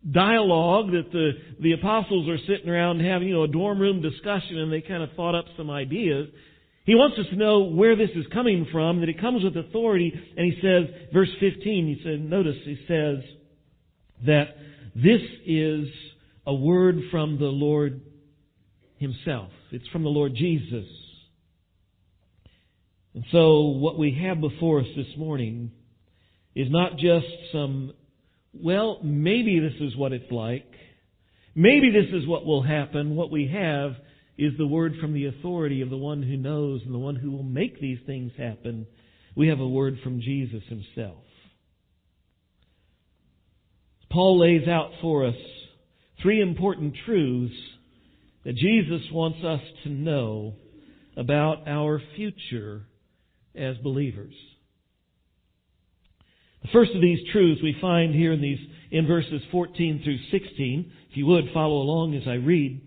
dialogue 0.10 0.92
that 0.92 1.12
the, 1.12 1.32
the 1.62 1.72
apostles 1.74 2.28
are 2.28 2.38
sitting 2.48 2.70
around 2.70 3.00
having, 3.00 3.30
you 3.30 3.36
know, 3.36 3.44
a 3.44 3.48
dorm 3.48 3.80
room 3.80 4.02
discussion 4.02 4.58
and 4.58 4.72
they 4.72 4.82
kind 4.82 5.04
of 5.04 5.10
thought 5.16 5.36
up 5.36 5.46
some 5.56 5.70
ideas. 5.70 6.28
He 6.86 6.96
wants 6.96 7.18
us 7.18 7.26
to 7.30 7.36
know 7.38 7.62
where 7.62 7.96
this 7.96 8.10
is 8.16 8.26
coming 8.34 8.68
from, 8.72 9.00
that 9.00 9.08
it 9.08 9.22
comes 9.22 9.44
with 9.44 9.56
authority, 9.56 10.12
and 10.36 10.52
he 10.52 10.60
says, 10.62 10.94
verse 11.14 11.30
15, 11.40 11.62
he 11.64 12.02
said, 12.04 12.20
notice, 12.20 12.58
he 12.66 12.78
says 12.88 13.20
that 14.26 14.58
this 14.94 15.22
is 15.46 15.88
a 16.46 16.54
word 16.54 16.98
from 17.10 17.40
the 17.40 17.46
Lord 17.46 18.02
himself. 18.98 19.50
It's 19.72 19.88
from 19.88 20.04
the 20.04 20.10
Lord 20.10 20.36
Jesus. 20.36 20.86
And 23.14 23.24
so 23.32 23.62
what 23.62 23.98
we 23.98 24.20
have 24.22 24.42
before 24.42 24.82
us 24.82 24.88
this 24.98 25.18
morning 25.18 25.72
is 26.56 26.70
not 26.70 26.98
just 26.98 27.26
some, 27.52 27.94
well, 28.54 29.00
maybe 29.04 29.60
this 29.60 29.80
is 29.82 29.96
what 29.96 30.14
it's 30.14 30.32
like. 30.32 30.70
Maybe 31.56 31.92
this 31.92 32.14
is 32.14 32.28
what 32.28 32.46
will 32.46 32.64
happen. 32.64 33.16
What 33.16 33.32
we 33.32 33.48
have 33.48 33.94
is 34.38 34.54
the 34.58 34.68
word 34.68 34.94
from 35.00 35.14
the 35.14 35.28
authority 35.28 35.82
of 35.82 35.90
the 35.90 35.98
one 35.98 36.24
who 36.24 36.38
knows 36.38 36.82
and 36.84 36.94
the 36.94 37.00
one 37.00 37.16
who 37.16 37.32
will 37.32 37.44
make 37.44 37.80
these 37.80 38.00
things 38.06 38.32
happen. 38.38 38.88
We 39.36 39.48
have 39.50 39.60
a 39.60 39.68
word 39.68 40.00
from 40.04 40.22
Jesus 40.22 40.64
himself. 40.68 41.18
Paul 44.12 44.40
lays 44.40 44.68
out 44.68 44.92
for 45.02 45.26
us 45.26 45.36
three 46.22 46.42
important 46.42 46.96
truths 47.06 47.56
that 48.46 48.56
Jesus 48.56 49.02
wants 49.12 49.44
us 49.44 49.62
to 49.84 49.90
know 49.90 50.54
about 51.18 51.68
our 51.68 52.02
future 52.16 52.84
as 53.56 53.78
believers. 53.78 54.34
The 56.64 56.70
first 56.72 56.92
of 56.96 57.02
these 57.02 57.20
truths 57.32 57.62
we 57.62 57.76
find 57.80 58.14
here 58.16 58.34
in 58.34 58.42
these 58.42 58.60
in 58.92 59.08
verses 59.08 59.42
14 59.52 60.02
through 60.04 60.40
16. 60.40 60.92
If 61.10 61.18
you 61.18 61.26
would 61.26 61.46
follow 61.54 61.78
along 61.78 62.16
as 62.16 62.28
I 62.28 62.36
read. 62.36 62.82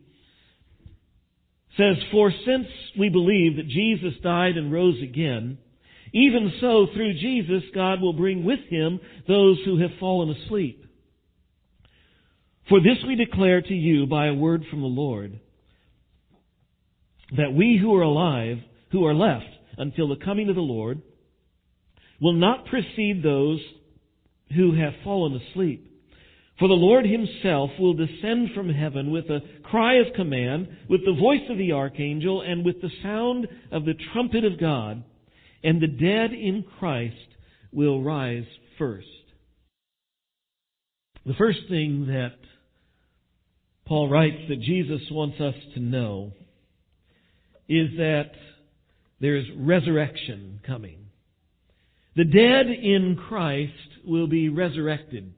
Says, 1.76 1.96
For 2.10 2.32
since 2.44 2.66
we 2.98 3.08
believe 3.08 3.56
that 3.56 3.68
Jesus 3.68 4.14
died 4.22 4.56
and 4.56 4.72
rose 4.72 5.02
again, 5.02 5.58
even 6.12 6.52
so 6.60 6.86
through 6.94 7.14
Jesus 7.14 7.62
God 7.74 8.00
will 8.00 8.14
bring 8.14 8.44
with 8.44 8.60
him 8.70 9.00
those 9.28 9.58
who 9.64 9.78
have 9.78 9.90
fallen 10.00 10.30
asleep. 10.30 10.84
For 12.68 12.80
this 12.80 12.98
we 13.06 13.14
declare 13.14 13.60
to 13.60 13.74
you 13.74 14.06
by 14.06 14.26
a 14.26 14.34
word 14.34 14.64
from 14.70 14.80
the 14.80 14.86
Lord, 14.86 15.38
that 17.36 17.52
we 17.52 17.78
who 17.80 17.94
are 17.94 18.02
alive, 18.02 18.58
who 18.90 19.04
are 19.04 19.14
left 19.14 19.44
until 19.76 20.08
the 20.08 20.24
coming 20.24 20.48
of 20.48 20.54
the 20.54 20.62
Lord, 20.62 21.02
will 22.20 22.32
not 22.32 22.66
precede 22.66 23.22
those 23.22 23.60
who 24.54 24.74
have 24.74 24.92
fallen 25.04 25.40
asleep. 25.40 25.92
For 26.58 26.68
the 26.68 26.74
Lord 26.74 27.04
himself 27.04 27.70
will 27.78 27.94
descend 27.94 28.50
from 28.54 28.70
heaven 28.70 29.10
with 29.10 29.26
a 29.26 29.40
cry 29.62 29.96
of 29.96 30.14
command, 30.14 30.68
with 30.88 31.04
the 31.04 31.12
voice 31.12 31.42
of 31.50 31.58
the 31.58 31.72
archangel, 31.72 32.40
and 32.40 32.64
with 32.64 32.80
the 32.80 32.90
sound 33.02 33.46
of 33.70 33.84
the 33.84 33.94
trumpet 34.12 34.44
of 34.44 34.58
God, 34.58 35.04
and 35.62 35.82
the 35.82 35.86
dead 35.86 36.32
in 36.32 36.64
Christ 36.78 37.14
will 37.72 38.02
rise 38.02 38.46
first. 38.78 39.06
The 41.26 41.34
first 41.34 41.58
thing 41.68 42.06
that 42.06 42.36
Paul 43.84 44.08
writes 44.08 44.48
that 44.48 44.60
Jesus 44.60 45.02
wants 45.10 45.40
us 45.40 45.54
to 45.74 45.80
know 45.80 46.32
is 47.68 47.90
that 47.98 48.30
there's 49.20 49.46
resurrection 49.56 50.60
coming. 50.66 51.05
The 52.16 52.24
dead 52.24 52.66
in 52.66 53.18
Christ 53.28 53.72
will 54.06 54.26
be 54.26 54.48
resurrected. 54.48 55.34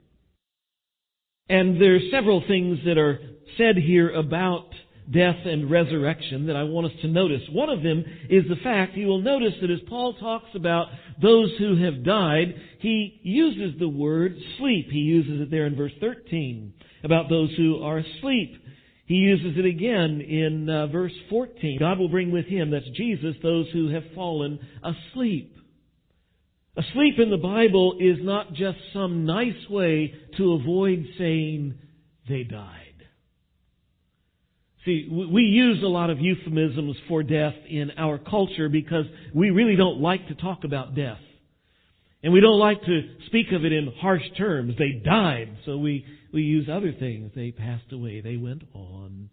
And 1.49 1.81
there 1.81 1.95
are 1.95 2.09
several 2.11 2.43
things 2.47 2.79
that 2.85 2.97
are 2.97 3.19
said 3.57 3.75
here 3.75 4.11
about 4.11 4.67
death 5.11 5.37
and 5.43 5.69
resurrection 5.69 6.45
that 6.47 6.55
I 6.55 6.63
want 6.63 6.85
us 6.85 6.99
to 7.01 7.07
notice. 7.07 7.41
One 7.51 7.69
of 7.69 7.81
them 7.81 8.05
is 8.29 8.43
the 8.47 8.63
fact, 8.63 8.95
you 8.95 9.07
will 9.07 9.21
notice 9.21 9.53
that 9.59 9.71
as 9.71 9.79
Paul 9.89 10.13
talks 10.13 10.49
about 10.55 10.87
those 11.21 11.51
who 11.57 11.83
have 11.83 12.05
died, 12.05 12.53
he 12.79 13.19
uses 13.23 13.77
the 13.79 13.89
word 13.89 14.35
sleep. 14.57 14.87
He 14.91 14.99
uses 14.99 15.41
it 15.41 15.51
there 15.51 15.65
in 15.65 15.75
verse 15.75 15.91
13 15.99 16.73
about 17.03 17.27
those 17.27 17.49
who 17.57 17.81
are 17.81 17.97
asleep. 17.97 18.53
He 19.05 19.15
uses 19.15 19.57
it 19.57 19.65
again 19.65 20.21
in 20.21 20.69
uh, 20.69 20.87
verse 20.87 21.13
14. 21.29 21.79
God 21.79 21.97
will 21.97 22.09
bring 22.09 22.31
with 22.31 22.45
him, 22.45 22.69
that's 22.69 22.89
Jesus, 22.95 23.35
those 23.41 23.67
who 23.73 23.89
have 23.89 24.03
fallen 24.13 24.59
asleep. 24.83 25.55
Asleep 26.79 27.15
in 27.19 27.29
the 27.29 27.37
Bible 27.37 27.97
is 27.99 28.17
not 28.21 28.53
just 28.53 28.77
some 28.93 29.25
nice 29.25 29.69
way 29.69 30.13
to 30.37 30.53
avoid 30.53 31.05
saying 31.17 31.73
they 32.29 32.43
died. 32.43 32.75
See, 34.85 35.09
we 35.09 35.41
use 35.41 35.83
a 35.83 35.87
lot 35.87 36.09
of 36.09 36.19
euphemisms 36.21 36.95
for 37.09 37.21
death 37.21 37.55
in 37.67 37.91
our 37.97 38.17
culture 38.17 38.69
because 38.69 39.03
we 39.35 39.49
really 39.49 39.75
don't 39.75 39.99
like 39.99 40.29
to 40.29 40.35
talk 40.35 40.63
about 40.63 40.95
death. 40.95 41.19
And 42.23 42.31
we 42.31 42.39
don't 42.39 42.59
like 42.59 42.81
to 42.83 43.01
speak 43.25 43.47
of 43.51 43.65
it 43.65 43.73
in 43.73 43.91
harsh 43.99 44.23
terms. 44.37 44.75
They 44.77 45.01
died, 45.03 45.57
so 45.65 45.77
we, 45.77 46.05
we 46.33 46.43
use 46.43 46.69
other 46.71 46.93
things. 46.93 47.31
They 47.35 47.51
passed 47.51 47.91
away. 47.91 48.21
They 48.21 48.37
went 48.37 48.63
on 48.73 49.29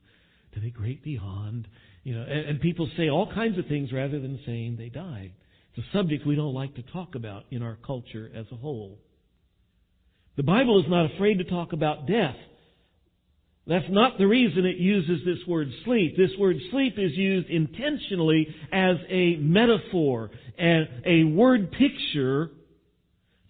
to 0.55 0.61
the 0.61 0.71
great 0.71 1.05
beyond. 1.05 1.69
You 2.03 2.17
know, 2.17 2.23
and, 2.23 2.49
and 2.49 2.61
people 2.61 2.91
say 2.97 3.09
all 3.09 3.33
kinds 3.33 3.57
of 3.57 3.67
things 3.67 3.93
rather 3.93 4.19
than 4.19 4.41
saying 4.45 4.77
they 4.79 4.89
died. 4.89 5.33
It's 5.77 5.87
a 5.87 5.97
subject 5.97 6.27
we 6.27 6.37
don't 6.37 6.55
like 6.55 6.75
to 6.77 6.83
talk 6.83 7.15
about 7.15 7.45
in 7.51 7.63
our 7.63 7.77
culture 7.87 8.31
as 8.35 8.47
a 8.51 8.57
whole. 8.57 8.99
The 10.37 10.43
Bible 10.43 10.81
is 10.81 10.87
not 10.89 11.15
afraid 11.15 11.39
to 11.39 11.45
talk 11.45 11.73
about 11.73 12.07
death. 12.07 12.37
That's 13.67 13.87
not 13.91 14.17
the 14.17 14.27
reason 14.27 14.65
it 14.65 14.77
uses 14.77 15.25
this 15.25 15.47
word 15.47 15.69
sleep. 15.85 16.17
This 16.17 16.31
word 16.39 16.57
sleep 16.71 16.95
is 16.99 17.13
used 17.13 17.51
intentionally 17.51 18.47
as 18.73 18.97
a 19.09 19.37
metaphor 19.37 20.31
and 20.57 20.89
a 21.05 21.25
word 21.25 21.73
picture 21.73 22.51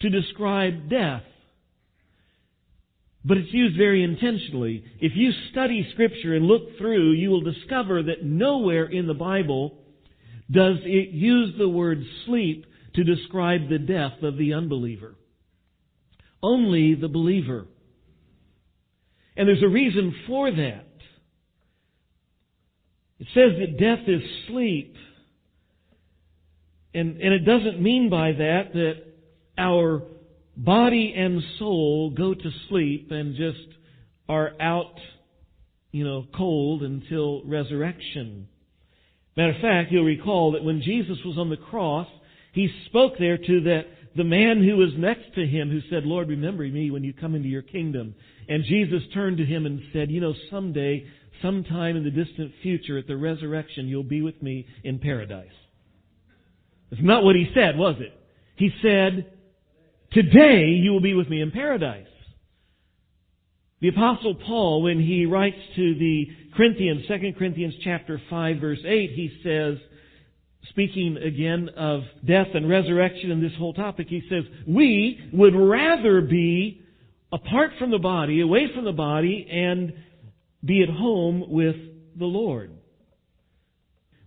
to 0.00 0.09
describe 0.09 0.88
death. 0.88 1.23
But 3.25 3.37
it's 3.37 3.52
used 3.52 3.76
very 3.76 4.02
intentionally. 4.02 4.85
If 5.00 5.12
you 5.14 5.33
study 5.50 5.87
Scripture 5.92 6.35
and 6.35 6.47
look 6.47 6.78
through, 6.78 7.12
you 7.12 7.30
will 7.30 7.42
discover 7.42 8.04
that 8.04 8.25
nowhere 8.25 8.87
in 8.87 9.06
the 9.06 9.14
Bible 9.14 9.78
does 10.50 10.76
it 10.85 11.11
use 11.11 11.55
the 11.59 11.69
word 11.69 12.03
sleep 12.25 12.67
to 12.95 13.05
describe 13.05 13.69
the 13.69 13.79
death 13.79 14.23
of 14.23 14.37
the 14.37 14.55
unbeliever. 14.55 15.15
Only 16.43 16.95
the 16.95 17.09
believer. 17.09 17.67
And 19.37 19.49
there's 19.49 19.62
a 19.62 19.69
reason 19.69 20.15
for 20.26 20.50
that. 20.50 20.87
It 23.19 23.26
says 23.35 23.53
that 23.59 23.79
death 23.79 24.09
is 24.09 24.23
sleep. 24.49 24.95
And, 26.95 27.21
and 27.21 27.35
it 27.35 27.45
doesn't 27.45 27.81
mean 27.81 28.09
by 28.09 28.33
that 28.33 28.73
that 28.73 28.95
our 29.59 30.03
body 30.57 31.15
and 31.17 31.43
soul 31.59 32.11
go 32.11 32.33
to 32.33 32.50
sleep 32.69 33.11
and 33.11 33.37
just 33.37 33.59
are 34.29 34.53
out, 34.61 34.95
you 35.93 36.05
know, 36.05 36.26
cold 36.35 36.83
until 36.83 37.43
resurrection. 37.45 38.49
Matter 39.37 39.52
of 39.52 39.61
fact, 39.61 39.93
you'll 39.93 40.05
recall 40.05 40.52
that 40.52 40.64
when 40.64 40.81
Jesus 40.81 41.19
was 41.25 41.37
on 41.37 41.50
the 41.50 41.57
cross, 41.57 42.09
he 42.52 42.71
spoke 42.87 43.14
there 43.19 43.37
to 43.37 43.61
that 43.62 43.83
the 44.16 44.25
man 44.25 44.64
who 44.64 44.76
was 44.76 44.90
next 44.97 45.35
to 45.35 45.47
him 45.47 45.71
who 45.71 45.81
said, 45.90 46.05
Lord, 46.05 46.28
remember 46.28 46.62
me 46.62 46.90
when 46.90 47.05
you 47.05 47.12
come 47.12 47.35
into 47.35 47.49
your 47.49 47.62
kingdom. 47.62 48.14
And 48.49 48.64
Jesus 48.64 49.02
turned 49.12 49.37
to 49.38 49.45
him 49.45 49.66
and 49.66 49.83
said, 49.93 50.11
you 50.11 50.23
know, 50.23 50.33
someday, 50.50 51.07
sometime 51.43 51.97
in 51.97 52.05
the 52.05 52.11
distant 52.11 52.52
future 52.62 52.97
at 52.97 53.07
the 53.07 53.16
resurrection, 53.16 53.88
you'll 53.88 54.02
be 54.02 54.23
with 54.23 54.40
me 54.43 54.66
in 54.85 54.99
paradise. 54.99 55.49
That's 56.90 57.02
not 57.02 57.25
what 57.25 57.37
he 57.37 57.50
said, 57.55 57.76
was 57.76 57.97
it? 57.99 58.19
He 58.57 58.71
said, 58.81 59.33
Today 60.12 60.69
you 60.69 60.93
will 60.93 61.00
be 61.00 61.14
with 61.14 61.28
me 61.28 61.43
in 61.43 61.50
paradise. 61.50 62.06
The 63.80 63.88
apostle 63.88 64.35
Paul, 64.35 64.83
when 64.83 65.00
he 65.00 65.26
writes 65.26 65.59
to 65.76 65.95
the 65.95 66.26
Corinthians, 66.56 67.06
2 67.09 67.35
Corinthians 67.38 67.75
chapter 67.85 68.21
5 68.30 68.56
verse 68.59 68.78
8, 68.85 69.11
he 69.11 69.38
says, 69.45 69.76
speaking 70.71 71.18
again 71.18 71.68
of 71.76 72.02
death 72.26 72.49
and 72.54 72.68
resurrection 72.68 73.30
and 73.30 73.42
this 73.42 73.52
whole 73.59 73.75
topic, 73.75 74.06
he 74.09 74.23
says, 74.30 74.45
we 74.66 75.21
would 75.33 75.54
rather 75.54 76.23
be 76.23 76.80
apart 77.33 77.73
from 77.78 77.90
the 77.90 77.99
body, 77.99 78.40
away 78.40 78.68
from 78.75 78.85
the 78.85 78.92
body, 78.92 79.47
and 79.50 79.92
be 80.64 80.83
at 80.83 80.88
home 80.88 81.45
with 81.49 81.76
the 82.18 82.25
Lord. 82.25 82.73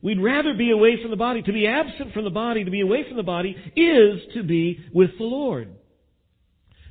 We'd 0.02 0.22
rather 0.22 0.54
be 0.54 0.72
away 0.72 1.02
from 1.02 1.12
the 1.12 1.18
body. 1.18 1.42
To 1.42 1.52
be 1.52 1.68
absent 1.68 2.14
from 2.14 2.24
the 2.24 2.30
body, 2.30 2.64
to 2.64 2.72
be 2.72 2.82
away 2.82 3.04
from 3.08 3.18
the 3.18 3.24
body, 3.24 3.56
is 3.76 4.22
to 4.36 4.44
be 4.44 4.80
with 4.94 5.10
the 5.18 5.26
Lord. 5.26 5.70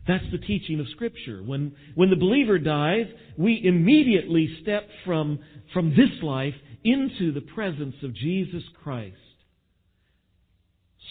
That's 0.09 0.25
the 0.33 0.39
teaching 0.39 0.81
of 0.81 0.89
Scripture. 0.89 1.43
When, 1.45 1.77
when 1.95 2.09
the 2.09 2.17
believer 2.17 2.59
dies, 2.59 3.07
we 3.37 3.61
immediately 3.63 4.59
step 4.63 4.89
from, 5.05 5.39
from 5.75 5.91
this 5.91 6.23
life 6.23 6.55
into 6.83 7.33
the 7.33 7.43
presence 7.43 7.95
of 8.03 8.15
Jesus 8.15 8.63
Christ. 8.83 9.17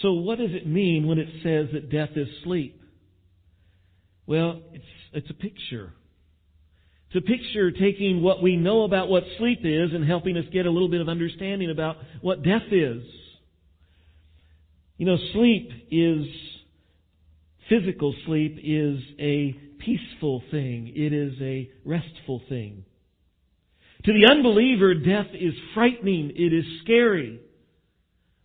So 0.01 0.13
what 0.13 0.39
does 0.39 0.51
it 0.51 0.67
mean 0.67 1.07
when 1.07 1.19
it 1.19 1.27
says 1.43 1.67
that 1.73 1.91
death 1.91 2.09
is 2.15 2.27
sleep? 2.43 2.81
Well, 4.25 4.61
it's, 4.73 4.85
it's 5.13 5.29
a 5.29 5.33
picture. 5.33 5.93
It's 7.09 7.23
a 7.23 7.27
picture 7.27 7.71
taking 7.71 8.21
what 8.21 8.41
we 8.41 8.55
know 8.55 8.83
about 8.83 9.09
what 9.09 9.23
sleep 9.37 9.59
is 9.63 9.91
and 9.93 10.05
helping 10.05 10.37
us 10.37 10.45
get 10.51 10.65
a 10.65 10.71
little 10.71 10.89
bit 10.89 11.01
of 11.01 11.07
understanding 11.07 11.69
about 11.69 11.97
what 12.21 12.43
death 12.43 12.63
is. 12.71 13.03
You 14.97 15.05
know, 15.05 15.17
sleep 15.33 15.69
is, 15.91 16.25
physical 17.69 18.13
sleep 18.25 18.59
is 18.63 18.99
a 19.19 19.53
peaceful 19.79 20.43
thing. 20.51 20.91
It 20.95 21.13
is 21.13 21.33
a 21.41 21.69
restful 21.85 22.41
thing. 22.49 22.85
To 24.05 24.13
the 24.13 24.31
unbeliever, 24.31 24.93
death 24.93 25.27
is 25.33 25.53
frightening. 25.73 26.31
It 26.35 26.53
is 26.53 26.65
scary. 26.83 27.41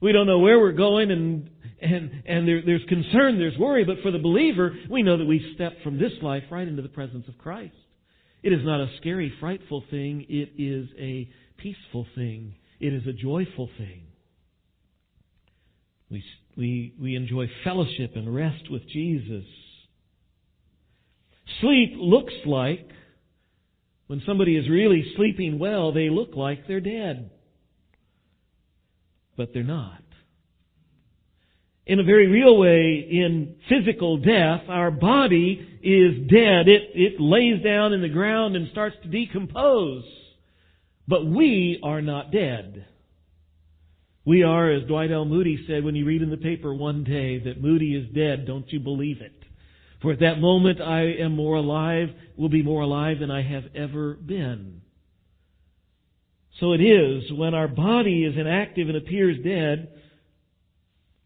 We 0.00 0.12
don't 0.12 0.26
know 0.26 0.40
where 0.40 0.58
we're 0.58 0.72
going 0.72 1.10
and, 1.10 1.50
and, 1.80 2.22
and 2.26 2.48
there, 2.48 2.62
there's 2.64 2.84
concern, 2.88 3.38
there's 3.38 3.56
worry, 3.56 3.84
but 3.84 3.98
for 4.02 4.10
the 4.10 4.18
believer, 4.18 4.74
we 4.90 5.02
know 5.02 5.16
that 5.16 5.24
we 5.24 5.52
step 5.54 5.74
from 5.84 5.98
this 5.98 6.12
life 6.22 6.42
right 6.50 6.66
into 6.66 6.82
the 6.82 6.88
presence 6.88 7.28
of 7.28 7.38
Christ. 7.38 7.74
It 8.42 8.52
is 8.52 8.64
not 8.64 8.80
a 8.80 8.90
scary, 8.98 9.32
frightful 9.38 9.84
thing. 9.90 10.26
It 10.28 10.60
is 10.60 10.88
a 10.98 11.30
peaceful 11.56 12.06
thing. 12.16 12.56
It 12.80 12.92
is 12.92 13.06
a 13.06 13.12
joyful 13.12 13.70
thing. 13.78 14.02
We, 16.10 16.24
we, 16.56 16.94
we 17.00 17.16
enjoy 17.16 17.48
fellowship 17.64 18.12
and 18.14 18.34
rest 18.34 18.70
with 18.70 18.86
Jesus. 18.88 19.44
Sleep 21.60 21.94
looks 21.96 22.34
like, 22.46 22.88
when 24.06 24.22
somebody 24.26 24.56
is 24.56 24.68
really 24.68 25.12
sleeping 25.16 25.58
well, 25.58 25.92
they 25.92 26.10
look 26.10 26.34
like 26.34 26.66
they're 26.66 26.80
dead. 26.80 27.30
But 29.36 29.54
they're 29.54 29.62
not. 29.62 30.02
In 31.86 31.98
a 31.98 32.04
very 32.04 32.28
real 32.28 32.58
way, 32.58 33.06
in 33.10 33.56
physical 33.68 34.18
death, 34.18 34.62
our 34.68 34.90
body 34.90 35.66
is 35.82 36.28
dead. 36.30 36.68
It, 36.68 36.90
it 36.94 37.20
lays 37.20 37.62
down 37.64 37.92
in 37.92 38.02
the 38.02 38.08
ground 38.08 38.54
and 38.54 38.68
starts 38.70 38.96
to 39.02 39.08
decompose. 39.08 40.04
But 41.08 41.26
we 41.26 41.80
are 41.82 42.00
not 42.00 42.30
dead. 42.30 42.86
We 44.24 44.44
are, 44.44 44.70
as 44.70 44.86
Dwight 44.86 45.10
L. 45.10 45.24
Moody 45.24 45.64
said 45.66 45.84
when 45.84 45.96
you 45.96 46.04
read 46.04 46.22
in 46.22 46.30
the 46.30 46.36
paper 46.36 46.72
one 46.72 47.02
day 47.02 47.40
that 47.40 47.60
Moody 47.60 47.96
is 47.96 48.14
dead, 48.14 48.46
don't 48.46 48.70
you 48.72 48.78
believe 48.78 49.20
it? 49.20 49.32
For 50.00 50.12
at 50.12 50.20
that 50.20 50.40
moment 50.40 50.80
I 50.80 51.14
am 51.20 51.34
more 51.34 51.56
alive, 51.56 52.08
will 52.36 52.48
be 52.48 52.62
more 52.62 52.82
alive 52.82 53.18
than 53.20 53.30
I 53.30 53.42
have 53.42 53.64
ever 53.74 54.14
been. 54.14 54.82
So 56.60 56.72
it 56.72 56.80
is, 56.80 57.32
when 57.32 57.54
our 57.54 57.66
body 57.66 58.24
is 58.24 58.36
inactive 58.38 58.88
and 58.88 58.96
appears 58.96 59.38
dead, 59.44 59.88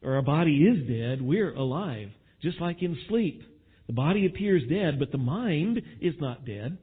or 0.03 0.15
our 0.15 0.23
body 0.23 0.57
is 0.63 0.89
dead, 0.89 1.21
we're 1.21 1.55
alive. 1.55 2.09
Just 2.43 2.61
like 2.61 2.83
in 2.83 2.97
sleep. 3.09 3.43
The 3.87 3.93
body 3.93 4.27
appears 4.27 4.63
dead, 4.69 4.99
but 4.99 5.13
the 5.13 5.19
mind 5.19 5.83
is 6.01 6.15
not 6.21 6.47
dead. 6.47 6.79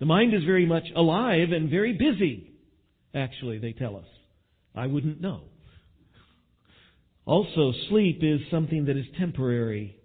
The 0.00 0.06
mind 0.06 0.34
is 0.34 0.44
very 0.44 0.66
much 0.66 0.84
alive 0.96 1.52
and 1.52 1.70
very 1.70 1.92
busy, 1.92 2.52
actually, 3.14 3.58
they 3.58 3.72
tell 3.72 3.96
us. 3.96 4.06
I 4.74 4.86
wouldn't 4.86 5.20
know. 5.20 5.42
Also, 7.24 7.72
sleep 7.88 8.20
is 8.22 8.40
something 8.50 8.86
that 8.86 8.96
is 8.96 9.06
temporary. 9.18 9.96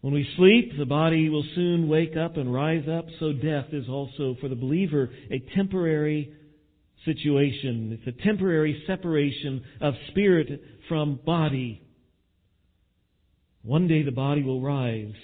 When 0.00 0.12
we 0.12 0.28
sleep, 0.36 0.72
the 0.76 0.84
body 0.84 1.28
will 1.28 1.44
soon 1.54 1.88
wake 1.88 2.16
up 2.16 2.36
and 2.36 2.52
rise 2.52 2.88
up, 2.88 3.06
so 3.20 3.32
death 3.32 3.66
is 3.72 3.88
also, 3.88 4.36
for 4.40 4.48
the 4.48 4.56
believer, 4.56 5.10
a 5.30 5.38
temporary 5.54 6.34
situation. 7.04 7.96
It's 8.00 8.16
a 8.18 8.22
temporary 8.24 8.82
separation 8.86 9.62
of 9.80 9.94
spirit 10.08 10.60
from 10.88 11.20
body. 11.24 11.82
One 13.62 13.86
day 13.86 14.02
the 14.02 14.10
body 14.10 14.42
will 14.42 14.60
rise, 14.60 15.14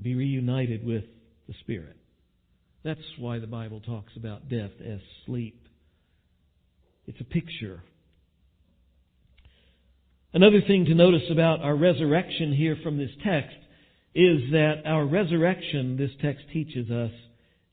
be 0.00 0.14
reunited 0.14 0.84
with 0.84 1.04
the 1.48 1.54
spirit. 1.60 1.96
That's 2.82 3.00
why 3.18 3.38
the 3.38 3.46
Bible 3.46 3.80
talks 3.80 4.12
about 4.16 4.50
death 4.50 4.72
as 4.86 5.00
sleep. 5.24 5.63
It's 7.06 7.20
a 7.20 7.24
picture. 7.24 7.82
Another 10.32 10.60
thing 10.66 10.86
to 10.86 10.94
notice 10.94 11.22
about 11.30 11.60
our 11.60 11.76
resurrection 11.76 12.52
here 12.52 12.76
from 12.82 12.98
this 12.98 13.10
text 13.24 13.56
is 14.14 14.50
that 14.52 14.82
our 14.84 15.04
resurrection, 15.04 15.96
this 15.96 16.10
text 16.20 16.44
teaches 16.52 16.90
us, 16.90 17.10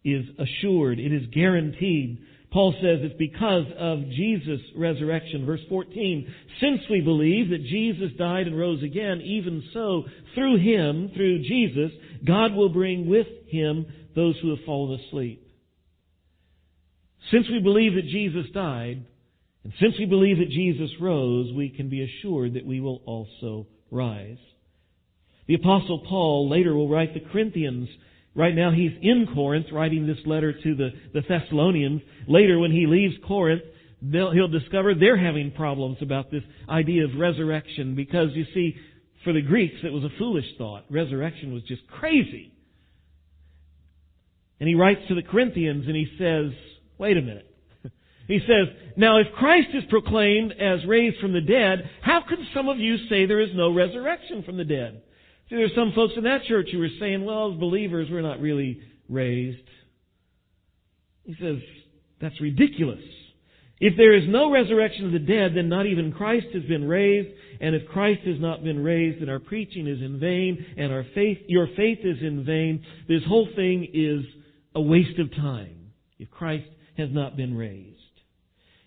is 0.04 0.26
assured. 0.38 1.00
It 1.00 1.13
is 1.13 1.28
guaranteed. 1.34 2.20
Paul 2.52 2.74
says 2.74 3.00
it's 3.02 3.17
because 3.17 3.65
of 3.80 4.10
Jesus' 4.10 4.62
resurrection. 4.76 5.46
Verse 5.46 5.62
14, 5.70 6.34
since 6.60 6.82
we 6.89 7.02
believe 7.02 7.50
that 7.50 7.63
Jesus 7.63 8.12
died 8.17 8.48
and 8.48 8.58
rose 8.58 8.84
again, 8.84 9.22
even 9.22 9.63
so, 9.74 10.04
through 10.36 10.58
him, 10.58 11.12
through 11.15 11.44
Jesus, 11.44 11.91
God 12.26 12.54
will 12.54 12.70
bring 12.70 13.08
with 13.08 13.28
him 13.48 13.86
those 14.15 14.36
who 14.41 14.50
have 14.50 14.65
fallen 14.65 15.00
asleep. 15.00 15.48
Since 17.32 17.48
we 17.50 17.60
believe 17.60 17.96
that 17.96 18.08
Jesus 18.08 18.46
died, 18.54 19.06
and 19.63 19.74
since 19.80 19.93
we 20.00 20.06
believe 20.06 20.39
that 20.39 20.50
Jesus 20.50 20.89
rose, 21.00 21.54
we 21.54 21.69
can 21.69 21.89
be 21.89 22.04
assured 22.04 22.56
that 22.56 22.65
we 22.65 22.82
will 22.82 23.02
also 23.06 23.67
rise. 23.91 24.39
The 25.47 25.56
apostle 25.56 26.04
Paul 26.08 26.50
later 26.50 26.74
will 26.74 26.89
write 26.89 27.13
the 27.13 27.19
Corinthians. 27.19 27.88
Right 28.34 28.56
now 28.56 28.71
he's 28.71 28.93
in 29.02 29.28
Corinth 29.34 29.67
writing 29.71 30.08
this 30.08 30.17
letter 30.26 30.54
to 30.54 30.76
the, 30.76 30.89
the 31.13 31.21
Thessalonians. 31.21 32.02
Later 32.28 32.58
when 32.58 32.71
he 32.71 32.88
leaves 32.88 33.13
Corinth, 33.28 33.63
he'll 34.10 34.47
discover 34.47 34.95
they're 34.95 35.17
having 35.17 35.52
problems 35.52 35.97
about 36.02 36.32
this 36.32 36.43
idea 36.67 37.04
of 37.04 37.12
resurrection 37.19 37.95
because 37.95 38.30
you 38.34 38.45
see, 38.54 38.76
for 39.24 39.34
the 39.34 39.41
Greeks 39.41 39.76
it 39.84 39.93
was 39.93 40.04
a 40.04 40.17
foolish 40.17 40.45
thought. 40.58 40.86
Resurrection 40.89 41.54
was 41.54 41.63
just 41.63 41.86
crazy. 41.88 42.52
And 44.60 44.67
he 44.67 44.76
writes 44.76 45.02
to 45.08 45.15
the 45.15 45.24
Corinthians 45.24 45.86
and 45.86 45.95
he 45.95 46.08
says, 46.17 46.52
wait 46.97 47.17
a 47.17 47.21
minute. 47.21 47.50
He 48.27 48.39
says, 48.39 48.75
Now 48.97 49.17
if 49.19 49.27
Christ 49.38 49.69
is 49.73 49.84
proclaimed 49.89 50.53
as 50.53 50.86
raised 50.86 51.19
from 51.19 51.34
the 51.34 51.41
dead, 51.41 51.89
how 52.01 52.21
can 52.27 52.47
some 52.53 52.69
of 52.69 52.77
you 52.77 52.97
say 53.10 53.25
there 53.25 53.41
is 53.41 53.49
no 53.53 53.73
resurrection 53.73 54.43
from 54.43 54.57
the 54.57 54.65
dead? 54.65 55.01
See, 55.49 55.55
there's 55.57 55.75
some 55.75 55.91
folks 55.93 56.13
in 56.15 56.23
that 56.23 56.43
church 56.45 56.69
who 56.71 56.79
were 56.79 56.88
saying, 56.99 57.25
well, 57.25 57.51
as 57.51 57.60
believers, 57.60 58.07
we're 58.10 58.21
not 58.21 58.39
really 58.39 58.79
raised. 59.10 59.67
He 61.25 61.36
says, 61.39 61.57
that's 62.21 62.39
ridiculous. 62.39 63.01
If 63.81 63.97
there 63.97 64.15
is 64.15 64.23
no 64.27 64.51
resurrection 64.51 65.07
of 65.07 65.12
the 65.12 65.19
dead, 65.19 65.53
then 65.55 65.67
not 65.67 65.88
even 65.88 66.13
Christ 66.13 66.47
has 66.53 66.63
been 66.63 66.88
raised. 66.88 67.29
And 67.60 67.75
if 67.75 67.88
Christ 67.89 68.21
has 68.27 68.39
not 68.39 68.63
been 68.63 68.84
raised, 68.84 69.21
then 69.21 69.29
our 69.29 69.39
preaching 69.39 69.88
is 69.88 69.99
in 70.01 70.19
vain, 70.19 70.65
and 70.77 70.91
our 70.91 71.05
faith, 71.15 71.39
your 71.47 71.67
faith 71.75 71.99
is 72.03 72.17
in 72.21 72.45
vain. 72.45 72.86
This 73.07 73.23
whole 73.27 73.47
thing 73.55 73.88
is 73.91 74.23
a 74.75 74.81
waste 74.81 75.19
of 75.19 75.36
time 75.36 75.91
if 76.19 76.29
Christ 76.29 76.67
has 76.97 77.10
not 77.12 77.36
been 77.36 77.57
raised. 77.57 77.97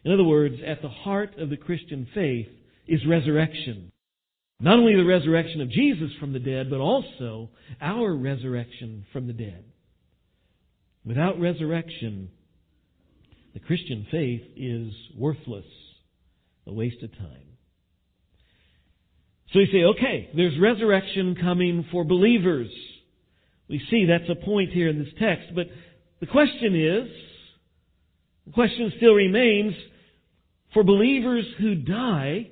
In 0.05 0.13
other 0.13 0.25
words, 0.25 0.57
at 0.65 0.83
the 0.83 0.89
heart 0.89 1.39
of 1.39 1.51
the 1.51 1.57
Christian 1.57 2.07
faith 2.15 2.49
is 2.87 3.01
resurrection. 3.07 3.91
Not 4.61 4.79
only 4.79 4.95
the 4.95 5.05
resurrection 5.05 5.61
of 5.61 5.71
Jesus 5.71 6.11
from 6.21 6.33
the 6.33 6.39
dead, 6.39 6.71
but 6.71 6.81
also 6.81 7.51
our 7.81 8.15
resurrection 8.15 9.05
from 9.13 9.27
the 9.27 9.33
dead. 9.33 9.65
Without 11.05 11.41
resurrection, 11.41 12.31
the 13.53 13.61
Christian 13.61 14.07
faith 14.11 14.43
is 14.57 14.93
worthless, 15.17 15.67
a 16.67 16.73
waste 16.73 17.03
of 17.03 17.17
time. 17.17 17.45
So 19.53 19.61
you 19.61 19.67
say, 19.67 19.85
okay, 19.85 20.31
there's 20.37 20.59
resurrection 20.59 21.37
coming 21.41 21.87
for 21.93 22.05
believers. 22.05 22.71
We 23.69 23.81
see 23.91 24.07
that's 24.07 24.29
a 24.29 24.45
point 24.45 24.71
here 24.71 24.89
in 24.89 24.99
this 24.99 25.13
text, 25.19 25.55
but 25.55 25.67
the 26.21 26.27
question 26.27 26.75
is, 26.75 27.09
the 28.47 28.53
question 28.53 28.93
still 28.97 29.15
remains, 29.15 29.75
for 30.75 30.83
believers 30.83 31.47
who 31.59 31.77
die, 31.77 32.51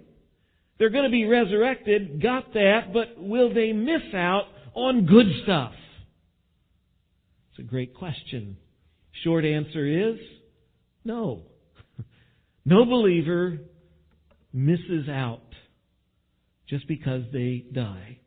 they're 0.78 0.90
going 0.90 1.04
to 1.04 1.10
be 1.10 1.26
resurrected, 1.26 2.22
got 2.22 2.54
that, 2.54 2.92
but 2.92 3.18
will 3.18 3.52
they 3.52 3.72
miss 3.72 4.14
out 4.14 4.44
on 4.74 5.06
good 5.06 5.26
stuff? 5.42 5.72
It's 7.50 7.58
a 7.58 7.70
great 7.70 7.94
question. 7.94 8.56
Short 9.24 9.44
answer 9.44 10.12
is 10.12 10.18
no. 11.04 11.42
No 12.64 12.84
believer 12.84 13.58
misses 14.52 15.08
out 15.08 15.42
just 16.68 16.86
because 16.86 17.22
they 17.32 17.64
die. 17.72 18.18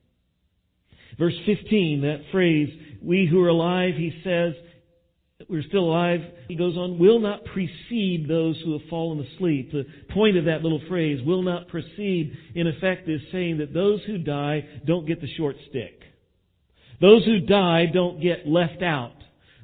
Verse 1.17 1.33
15, 1.45 2.01
that 2.01 2.19
phrase, 2.33 2.67
we 3.01 3.27
who 3.31 3.41
are 3.41 3.47
alive, 3.47 3.93
he 3.95 4.11
says, 4.25 4.53
we're 5.49 5.63
still 5.63 5.85
alive, 5.85 6.21
he 6.47 6.55
goes 6.55 6.75
on, 6.75 6.97
will 6.97 7.19
not 7.19 7.45
precede 7.45 8.27
those 8.27 8.59
who 8.63 8.73
have 8.73 8.87
fallen 8.89 9.25
asleep. 9.25 9.71
The 9.71 9.85
point 10.13 10.37
of 10.37 10.45
that 10.45 10.63
little 10.63 10.81
phrase, 10.87 11.21
will 11.25 11.43
not 11.43 11.67
precede, 11.67 12.35
in 12.55 12.67
effect 12.67 13.07
is 13.07 13.21
saying 13.31 13.59
that 13.59 13.73
those 13.73 14.01
who 14.05 14.17
die 14.17 14.65
don't 14.85 15.05
get 15.05 15.21
the 15.21 15.33
short 15.37 15.55
stick. 15.69 16.01
Those 17.01 17.25
who 17.25 17.41
die 17.41 17.85
don't 17.93 18.21
get 18.21 18.47
left 18.47 18.81
out. 18.81 19.13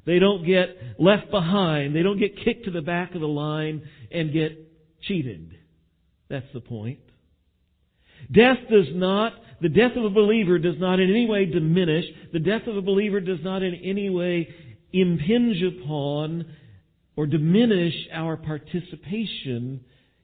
They 0.05 0.19
don't 0.19 0.45
get 0.45 0.77
left 0.99 1.31
behind. 1.31 1.95
They 1.95 2.03
don't 2.03 2.19
get 2.19 2.43
kicked 2.43 2.65
to 2.65 2.71
the 2.71 2.81
back 2.81 3.15
of 3.15 3.21
the 3.21 3.27
line 3.27 3.87
and 4.11 4.33
get 4.33 4.51
cheated. 5.03 5.57
That's 6.29 6.51
the 6.53 6.61
point. 6.61 6.99
Death 8.31 8.57
does 8.69 8.87
not 8.93 9.33
the 9.61 9.69
death 9.69 9.91
of 9.95 10.03
a 10.03 10.09
believer 10.09 10.57
does 10.57 10.79
not 10.79 10.99
in 10.99 11.09
any 11.09 11.27
way 11.27 11.45
diminish, 11.45 12.05
the 12.33 12.39
death 12.39 12.65
of 12.65 12.75
a 12.75 12.81
believer 12.81 13.19
does 13.19 13.37
not 13.43 13.61
in 13.61 13.75
any 13.75 14.09
way 14.09 14.49
impinge 14.93 15.61
upon 15.63 16.45
or 17.15 17.25
diminish 17.25 17.93
our 18.13 18.37
participation 18.37 19.81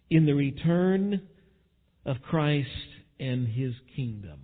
in 0.10 0.25
the 0.25 0.34
return 0.34 1.21
of 2.06 2.17
Christ 2.21 2.69
and 3.19 3.47
His 3.47 3.73
kingdom. 3.95 4.39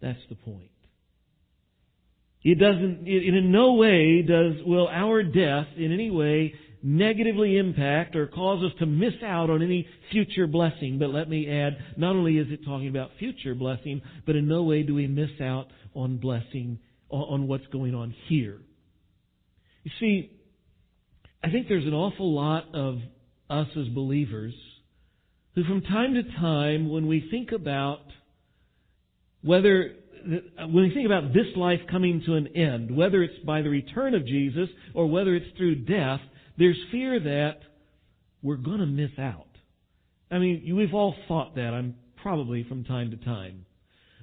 That's 0.00 0.18
the 0.28 0.34
point. 0.34 0.70
It 2.44 2.58
doesn't, 2.58 3.06
it, 3.06 3.34
in 3.34 3.52
no 3.52 3.74
way 3.74 4.22
does, 4.22 4.54
will 4.66 4.88
our 4.88 5.22
death 5.22 5.68
in 5.76 5.92
any 5.92 6.10
way 6.10 6.54
negatively 6.82 7.56
impact 7.56 8.16
or 8.16 8.26
cause 8.26 8.64
us 8.64 8.72
to 8.80 8.86
miss 8.86 9.14
out 9.24 9.48
on 9.48 9.62
any 9.62 9.86
future 10.10 10.48
blessing. 10.48 10.98
But 10.98 11.10
let 11.10 11.28
me 11.28 11.48
add, 11.48 11.78
not 11.96 12.16
only 12.16 12.38
is 12.38 12.48
it 12.50 12.64
talking 12.64 12.88
about 12.88 13.10
future 13.20 13.54
blessing, 13.54 14.02
but 14.26 14.34
in 14.34 14.48
no 14.48 14.64
way 14.64 14.82
do 14.82 14.94
we 14.94 15.06
miss 15.06 15.30
out 15.40 15.68
on 15.94 16.16
blessing, 16.16 16.80
on 17.08 17.46
what's 17.46 17.66
going 17.68 17.94
on 17.94 18.14
here. 18.28 18.58
You 19.84 19.90
see, 20.00 20.30
I 21.42 21.50
think 21.50 21.68
there's 21.68 21.86
an 21.86 21.94
awful 21.94 22.34
lot 22.34 22.74
of 22.74 22.98
us 23.50 23.68
as 23.76 23.88
believers 23.88 24.54
who 25.54 25.64
from 25.64 25.82
time 25.82 26.14
to 26.14 26.22
time, 26.38 26.90
when 26.90 27.06
we 27.06 27.28
think 27.30 27.52
about 27.52 28.00
whether 29.42 29.96
when 30.24 30.84
we 30.84 30.94
think 30.94 31.06
about 31.06 31.32
this 31.32 31.48
life 31.56 31.80
coming 31.90 32.22
to 32.26 32.34
an 32.34 32.48
end, 32.56 32.94
whether 32.96 33.22
it's 33.22 33.44
by 33.44 33.62
the 33.62 33.68
return 33.68 34.14
of 34.14 34.24
Jesus 34.24 34.68
or 34.94 35.08
whether 35.08 35.34
it's 35.34 35.56
through 35.56 35.84
death, 35.84 36.20
there's 36.58 36.78
fear 36.90 37.18
that 37.18 37.58
we're 38.40 38.56
going 38.56 38.78
to 38.78 38.86
miss 38.86 39.10
out. 39.18 39.48
I 40.30 40.38
mean, 40.38 40.74
we've 40.76 40.94
all 40.94 41.14
thought 41.28 41.56
that, 41.56 41.74
I'm 41.74 41.96
probably 42.22 42.64
from 42.64 42.84
time 42.84 43.10
to 43.10 43.16
time. 43.16 43.66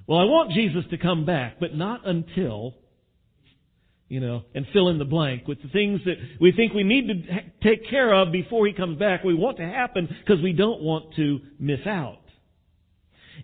Well, 0.06 0.18
I 0.18 0.24
want 0.24 0.52
Jesus 0.52 0.84
to 0.90 0.98
come 0.98 1.24
back, 1.26 1.60
but 1.60 1.74
not 1.74 2.06
until, 2.06 2.74
you 4.10 4.18
know, 4.18 4.42
and 4.56 4.66
fill 4.72 4.88
in 4.88 4.98
the 4.98 5.04
blank 5.04 5.46
with 5.46 5.62
the 5.62 5.68
things 5.68 6.00
that 6.04 6.16
we 6.40 6.50
think 6.50 6.74
we 6.74 6.82
need 6.82 7.06
to 7.06 7.42
take 7.62 7.88
care 7.88 8.12
of 8.12 8.32
before 8.32 8.66
He 8.66 8.72
comes 8.72 8.98
back. 8.98 9.22
We 9.22 9.34
want 9.34 9.56
to 9.58 9.64
happen 9.64 10.08
because 10.08 10.42
we 10.42 10.52
don't 10.52 10.82
want 10.82 11.14
to 11.14 11.38
miss 11.60 11.86
out. 11.86 12.18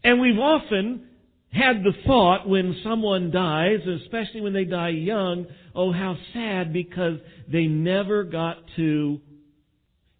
And 0.02 0.20
we've 0.20 0.38
often 0.38 1.07
had 1.52 1.85
the 1.85 1.92
thought 2.05 2.48
when 2.48 2.81
someone 2.83 3.31
dies, 3.31 3.79
especially 4.02 4.40
when 4.40 4.52
they 4.52 4.64
die 4.64 4.88
young, 4.88 5.46
oh, 5.72 5.92
how 5.92 6.16
sad 6.35 6.72
because 6.72 7.20
they 7.50 7.66
never 7.66 8.24
got 8.24 8.57
to, 8.74 9.20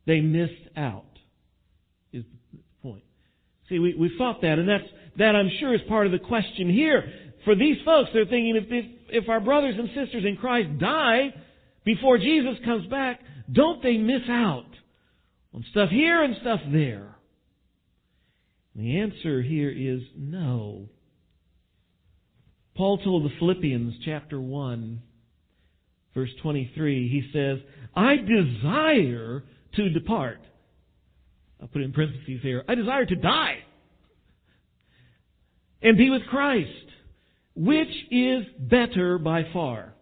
they 0.07 0.21
missed 0.21 0.53
out, 0.77 1.05
is 2.13 2.23
the 2.53 2.61
point. 2.83 3.05
See, 3.69 3.81
we, 3.81 3.95
we 3.95 4.13
thought 4.17 4.43
that, 4.43 4.61
and 4.61 4.69
that's, 4.69 4.89
that 5.19 5.35
I'm 5.35 5.51
sure 5.59 5.75
is 5.75 5.81
part 5.89 6.07
of 6.07 6.13
the 6.13 6.21
question 6.21 6.71
here. 6.71 7.13
For 7.47 7.55
these 7.55 7.77
folks, 7.85 8.11
they're 8.13 8.27
thinking 8.27 8.57
if, 8.57 8.65
if, 8.69 9.23
if 9.23 9.29
our 9.29 9.39
brothers 9.39 9.77
and 9.79 9.89
sisters 9.95 10.25
in 10.27 10.37
Christ 10.37 10.79
die 10.81 11.33
before 11.85 12.19
Jesus 12.19 12.57
comes 12.65 12.87
back, 12.89 13.21
don't 13.51 13.81
they 13.85 13.97
miss 13.97 14.23
out 14.29 14.67
on 15.55 15.65
stuff 15.71 15.89
here 15.89 16.25
and 16.25 16.37
stuff 16.41 16.59
there? 16.73 17.15
The 18.75 18.99
answer 18.99 19.43
here 19.43 19.71
is 19.71 20.03
no. 20.19 20.89
Paul 22.77 22.99
told 22.99 23.25
the 23.25 23.35
Philippians, 23.39 23.95
chapter 24.05 24.41
1, 24.41 25.01
verse 26.15 26.31
23, 26.43 27.09
he 27.09 27.31
says, 27.33 27.59
I 27.95 28.17
desire 28.17 29.45
to 29.77 29.89
depart. 29.91 30.41
I'll 31.63 31.69
put 31.69 31.81
it 31.81 31.85
in 31.85 31.93
parentheses 31.93 32.41
here. 32.43 32.65
I 32.69 32.75
desire 32.75 33.07
to 33.07 33.17
die 33.17 33.59
and 35.81 35.97
be 35.97 36.11
with 36.11 36.23
Christ, 36.29 36.86
which 37.57 37.89
is 38.11 38.45
better 38.59 39.19
by 39.19 39.43
far. 39.53 39.95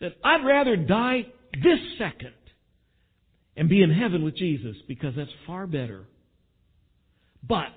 That 0.00 0.12
I'd 0.24 0.46
rather 0.46 0.76
die 0.76 1.26
this 1.52 1.80
second 1.98 2.32
and 3.56 3.68
be 3.68 3.82
in 3.82 3.90
heaven 3.90 4.22
with 4.22 4.36
Jesus 4.36 4.76
because 4.86 5.14
that's 5.16 5.30
far 5.46 5.66
better. 5.66 6.04
But 7.46 7.74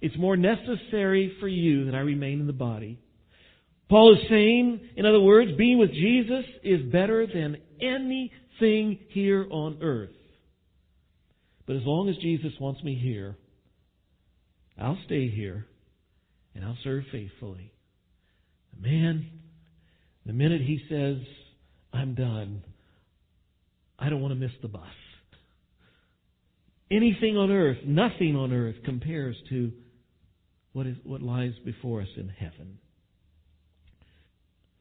it's 0.00 0.16
more 0.16 0.36
necessary 0.36 1.36
for 1.40 1.48
you 1.48 1.86
that 1.86 1.94
I 1.94 2.00
remain 2.00 2.40
in 2.40 2.46
the 2.46 2.52
body. 2.52 2.98
Paul 3.88 4.14
is 4.14 4.28
saying, 4.28 4.80
in 4.96 5.06
other 5.06 5.20
words, 5.20 5.52
being 5.56 5.78
with 5.78 5.92
Jesus 5.92 6.44
is 6.62 6.82
better 6.90 7.26
than 7.26 7.58
anything 7.80 8.98
here 9.08 9.46
on 9.50 9.78
earth. 9.82 10.10
But 11.66 11.76
as 11.76 11.82
long 11.84 12.08
as 12.08 12.16
Jesus 12.16 12.52
wants 12.60 12.82
me 12.82 12.94
here, 12.94 13.36
I'll 14.80 14.98
stay 15.06 15.28
here 15.28 15.66
and 16.54 16.64
I'll 16.64 16.78
serve 16.84 17.04
faithfully. 17.10 17.72
Man, 18.80 19.26
the 20.24 20.32
minute 20.32 20.60
he 20.60 20.80
says, 20.88 21.16
I'm 21.92 22.14
done, 22.14 22.62
I 23.98 24.08
don't 24.10 24.20
want 24.20 24.32
to 24.32 24.40
miss 24.40 24.52
the 24.62 24.68
bus. 24.68 24.82
Anything 26.90 27.36
on 27.36 27.50
earth, 27.50 27.78
nothing 27.84 28.36
on 28.36 28.52
earth 28.52 28.76
compares 28.84 29.36
to 29.48 29.72
what, 30.72 30.86
is, 30.86 30.96
what 31.04 31.22
lies 31.22 31.52
before 31.64 32.02
us 32.02 32.08
in 32.16 32.28
heaven. 32.28 32.78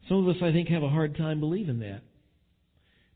Some 0.07 0.27
of 0.27 0.35
us, 0.35 0.41
I 0.43 0.51
think, 0.51 0.69
have 0.69 0.83
a 0.83 0.89
hard 0.89 1.17
time 1.17 1.39
believing 1.39 1.79
that. 1.79 2.01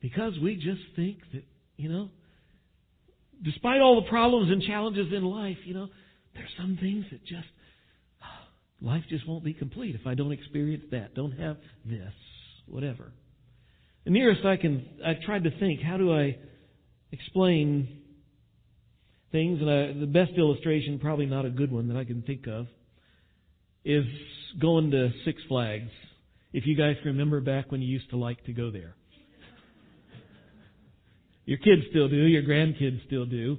Because 0.01 0.33
we 0.41 0.55
just 0.55 0.81
think 0.95 1.17
that, 1.33 1.43
you 1.77 1.89
know, 1.89 2.09
despite 3.43 3.81
all 3.81 4.01
the 4.01 4.09
problems 4.09 4.51
and 4.51 4.63
challenges 4.63 5.07
in 5.13 5.23
life, 5.23 5.57
you 5.65 5.73
know, 5.73 5.87
there's 6.33 6.49
some 6.57 6.77
things 6.81 7.05
that 7.11 7.23
just, 7.25 7.47
life 8.81 9.03
just 9.09 9.27
won't 9.27 9.43
be 9.43 9.53
complete 9.53 9.95
if 9.95 10.07
I 10.07 10.15
don't 10.15 10.31
experience 10.31 10.83
that, 10.91 11.15
don't 11.15 11.31
have 11.33 11.57
this, 11.85 12.13
whatever. 12.67 13.11
The 14.05 14.11
nearest 14.11 14.45
I 14.45 14.57
can, 14.57 14.85
I've 15.05 15.21
tried 15.21 15.43
to 15.43 15.59
think, 15.59 15.81
how 15.81 15.97
do 15.97 16.13
I 16.13 16.37
explain 17.11 18.01
things? 19.31 19.59
And 19.61 19.69
I, 19.69 19.99
the 19.99 20.07
best 20.07 20.31
illustration, 20.37 20.99
probably 20.99 21.25
not 21.25 21.45
a 21.45 21.49
good 21.49 21.71
one 21.71 21.89
that 21.89 21.97
I 21.97 22.05
can 22.05 22.21
think 22.21 22.47
of, 22.47 22.67
is 23.83 24.05
going 24.61 24.91
to 24.91 25.09
Six 25.25 25.41
Flags 25.47 25.89
if 26.53 26.65
you 26.65 26.75
guys 26.75 26.95
remember 27.05 27.41
back 27.41 27.71
when 27.71 27.81
you 27.81 27.87
used 27.87 28.09
to 28.09 28.17
like 28.17 28.43
to 28.45 28.53
go 28.53 28.71
there. 28.71 28.95
Your 31.45 31.57
kids 31.57 31.83
still 31.89 32.07
do, 32.07 32.15
your 32.15 32.43
grandkids 32.43 33.05
still 33.05 33.25
do. 33.25 33.57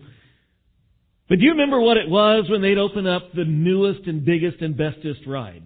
But 1.31 1.39
do 1.39 1.45
you 1.45 1.53
remember 1.53 1.81
what 1.81 1.97
it 1.97 2.11
was 2.11 2.51
when 2.51 2.61
they'd 2.61 2.77
open 2.77 3.07
up 3.07 3.33
the 3.33 3.45
newest 3.45 4.09
and 4.09 4.25
biggest 4.25 4.61
and 4.61 4.77
bestest 4.77 5.21
ride? 5.29 5.63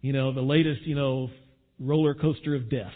You 0.00 0.12
know, 0.12 0.34
the 0.34 0.40
latest, 0.42 0.82
you 0.82 0.96
know, 0.96 1.30
roller 1.78 2.14
coaster 2.14 2.56
of 2.56 2.68
death. 2.68 2.92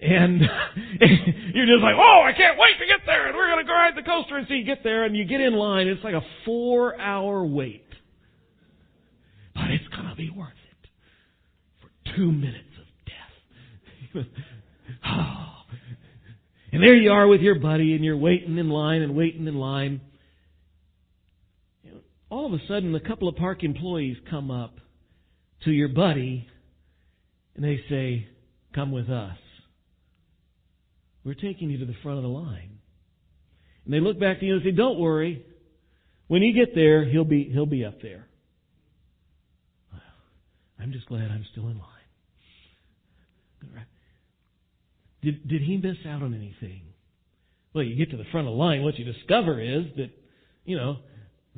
And 0.00 0.40
you're 1.00 1.66
just 1.66 1.84
like, 1.84 1.94
oh, 1.96 2.22
I 2.26 2.32
can't 2.36 2.58
wait 2.58 2.80
to 2.80 2.86
get 2.86 3.06
there, 3.06 3.28
and 3.28 3.36
we're 3.36 3.46
going 3.46 3.64
to 3.64 3.64
go 3.64 3.74
ride 3.74 3.96
the 3.96 4.02
coaster. 4.02 4.38
And 4.38 4.48
so 4.48 4.54
you 4.54 4.64
get 4.64 4.82
there, 4.82 5.04
and 5.04 5.16
you 5.16 5.24
get 5.24 5.40
in 5.40 5.52
line. 5.52 5.86
It's 5.86 6.02
like 6.02 6.14
a 6.14 6.22
four-hour 6.44 7.46
wait, 7.46 7.86
but 9.54 9.70
it's 9.70 9.86
going 9.94 10.08
to 10.08 10.16
be 10.16 10.30
worth 10.30 10.48
it 10.50 10.88
for 11.80 12.16
two 12.16 12.32
minutes 12.32 12.58
of 12.76 14.24
death. 14.24 14.26
oh. 15.06 15.44
And 16.72 16.82
there 16.82 16.94
you 16.94 17.12
are 17.12 17.28
with 17.28 17.40
your 17.40 17.60
buddy, 17.60 17.94
and 17.94 18.04
you're 18.04 18.16
waiting 18.16 18.58
in 18.58 18.68
line 18.68 19.02
and 19.02 19.14
waiting 19.14 19.46
in 19.46 19.54
line. 19.54 20.00
All 22.38 22.46
of 22.46 22.52
a 22.52 22.64
sudden, 22.68 22.94
a 22.94 23.00
couple 23.00 23.26
of 23.26 23.34
park 23.34 23.64
employees 23.64 24.16
come 24.30 24.48
up 24.48 24.74
to 25.64 25.72
your 25.72 25.88
buddy, 25.88 26.46
and 27.56 27.64
they 27.64 27.80
say, 27.90 28.28
Come 28.76 28.92
with 28.92 29.10
us. 29.10 29.36
We're 31.24 31.34
taking 31.34 31.68
you 31.68 31.78
to 31.78 31.84
the 31.84 31.96
front 32.00 32.18
of 32.18 32.22
the 32.22 32.28
line. 32.28 32.78
And 33.84 33.92
they 33.92 33.98
look 33.98 34.20
back 34.20 34.38
to 34.38 34.46
you 34.46 34.54
and 34.54 34.62
say, 34.62 34.70
Don't 34.70 35.00
worry. 35.00 35.44
When 36.28 36.42
you 36.42 36.54
get 36.54 36.76
there, 36.76 37.04
he'll 37.04 37.24
be, 37.24 37.50
he'll 37.52 37.66
be 37.66 37.84
up 37.84 38.00
there. 38.02 38.28
I'm 40.80 40.92
just 40.92 41.06
glad 41.06 41.32
I'm 41.32 41.44
still 41.50 41.64
in 41.64 41.78
line. 41.78 43.84
Did, 45.22 45.48
did 45.48 45.62
he 45.62 45.76
miss 45.76 45.96
out 46.06 46.22
on 46.22 46.34
anything? 46.34 46.82
Well, 47.74 47.82
you 47.82 47.96
get 47.96 48.12
to 48.12 48.16
the 48.16 48.30
front 48.30 48.46
of 48.46 48.52
the 48.52 48.58
line, 48.58 48.84
what 48.84 48.96
you 48.96 49.04
discover 49.04 49.60
is 49.60 49.86
that, 49.96 50.10
you 50.64 50.76
know, 50.76 50.98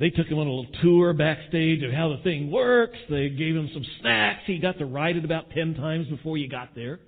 they 0.00 0.08
took 0.08 0.26
him 0.26 0.38
on 0.38 0.46
a 0.46 0.50
little 0.50 0.72
tour 0.82 1.12
backstage 1.12 1.82
of 1.82 1.92
how 1.92 2.08
the 2.08 2.22
thing 2.22 2.50
works. 2.50 2.96
They 3.10 3.28
gave 3.28 3.54
him 3.54 3.68
some 3.74 3.84
snacks. 4.00 4.40
He 4.46 4.58
got 4.58 4.78
to 4.78 4.86
ride 4.86 5.16
it 5.16 5.26
about 5.26 5.50
ten 5.50 5.74
times 5.74 6.08
before 6.08 6.38
you 6.38 6.48
got 6.48 6.74
there. 6.74 7.00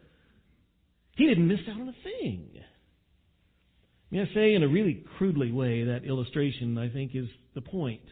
He 1.16 1.26
didn't 1.26 1.48
miss 1.48 1.60
out 1.70 1.80
on 1.80 1.88
a 1.88 1.94
thing. 2.04 2.50
May 4.10 4.20
I 4.20 4.34
say, 4.34 4.54
in 4.54 4.62
a 4.62 4.68
really 4.68 5.02
crudely 5.16 5.50
way, 5.50 5.84
that 5.84 6.04
illustration, 6.04 6.76
I 6.76 6.90
think, 6.90 7.12
is 7.14 7.28
the 7.54 7.62
point. 7.62 8.02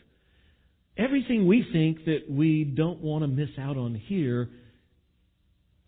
Everything 0.97 1.47
we 1.47 1.63
think 1.73 2.07
that 2.07 2.31
we 2.31 2.65
don't 2.65 3.01
want 3.01 3.23
to 3.23 3.29
miss 3.29 3.51
out 3.59 3.77
on 3.77 3.95
here 3.95 4.49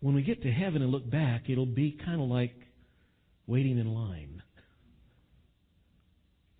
when 0.01 0.13
we 0.13 0.21
get 0.21 0.43
to 0.43 0.51
heaven 0.51 0.83
and 0.83 0.91
look 0.91 1.09
back, 1.09 1.49
it'll 1.49 1.65
be 1.65 1.97
kind 2.05 2.21
of 2.21 2.27
like 2.27 2.53
waiting 3.47 3.79
in 3.79 3.87
line. 3.87 4.43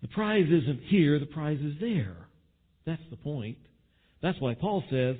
The 0.02 0.08
prize 0.08 0.46
isn't 0.46 0.80
here, 0.88 1.20
the 1.20 1.26
prize 1.26 1.60
is 1.60 1.74
there. 1.80 2.23
That's 2.86 3.02
the 3.10 3.16
point. 3.16 3.58
That's 4.22 4.40
why 4.40 4.54
Paul 4.54 4.82
says, 4.90 5.16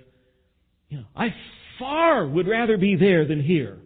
you 0.88 0.98
know, 0.98 1.05
I 1.16 1.35
far 1.79 2.27
would 2.27 2.46
rather 2.46 2.77
be 2.77 2.96
there 2.96 3.27
than 3.27 3.42
here. 3.42 3.79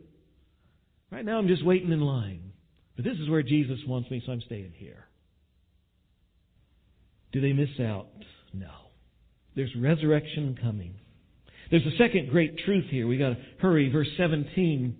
Right 1.10 1.24
now 1.24 1.38
I'm 1.38 1.48
just 1.48 1.64
waiting 1.64 1.92
in 1.92 2.00
line. 2.00 2.52
But 2.96 3.04
this 3.04 3.16
is 3.18 3.28
where 3.28 3.42
Jesus 3.42 3.78
wants 3.86 4.10
me, 4.10 4.22
so 4.24 4.32
I'm 4.32 4.40
staying 4.42 4.72
here. 4.76 5.06
Do 7.32 7.40
they 7.40 7.52
miss 7.52 7.68
out? 7.80 8.08
No. 8.52 8.70
There's 9.54 9.74
resurrection 9.76 10.58
coming. 10.60 10.94
There's 11.70 11.86
a 11.86 11.96
second 11.98 12.30
great 12.30 12.58
truth 12.64 12.86
here. 12.90 13.06
We 13.06 13.18
gotta 13.18 13.38
hurry. 13.60 13.90
Verse 13.90 14.08
17. 14.16 14.96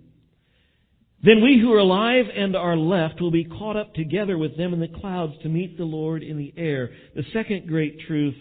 Then 1.21 1.43
we 1.43 1.59
who 1.59 1.73
are 1.73 1.79
alive 1.79 2.25
and 2.33 2.55
are 2.55 2.77
left 2.77 3.19
will 3.19 3.31
be 3.31 3.43
caught 3.43 3.75
up 3.75 3.93
together 3.93 4.37
with 4.37 4.55
them 4.55 4.73
in 4.73 4.79
the 4.79 4.87
clouds 4.87 5.33
to 5.43 5.49
meet 5.49 5.77
the 5.77 5.83
Lord 5.83 6.23
in 6.23 6.37
the 6.37 6.53
air. 6.55 6.91
The 7.15 7.25
second 7.33 7.67
great 7.67 7.99
truth 8.07 8.35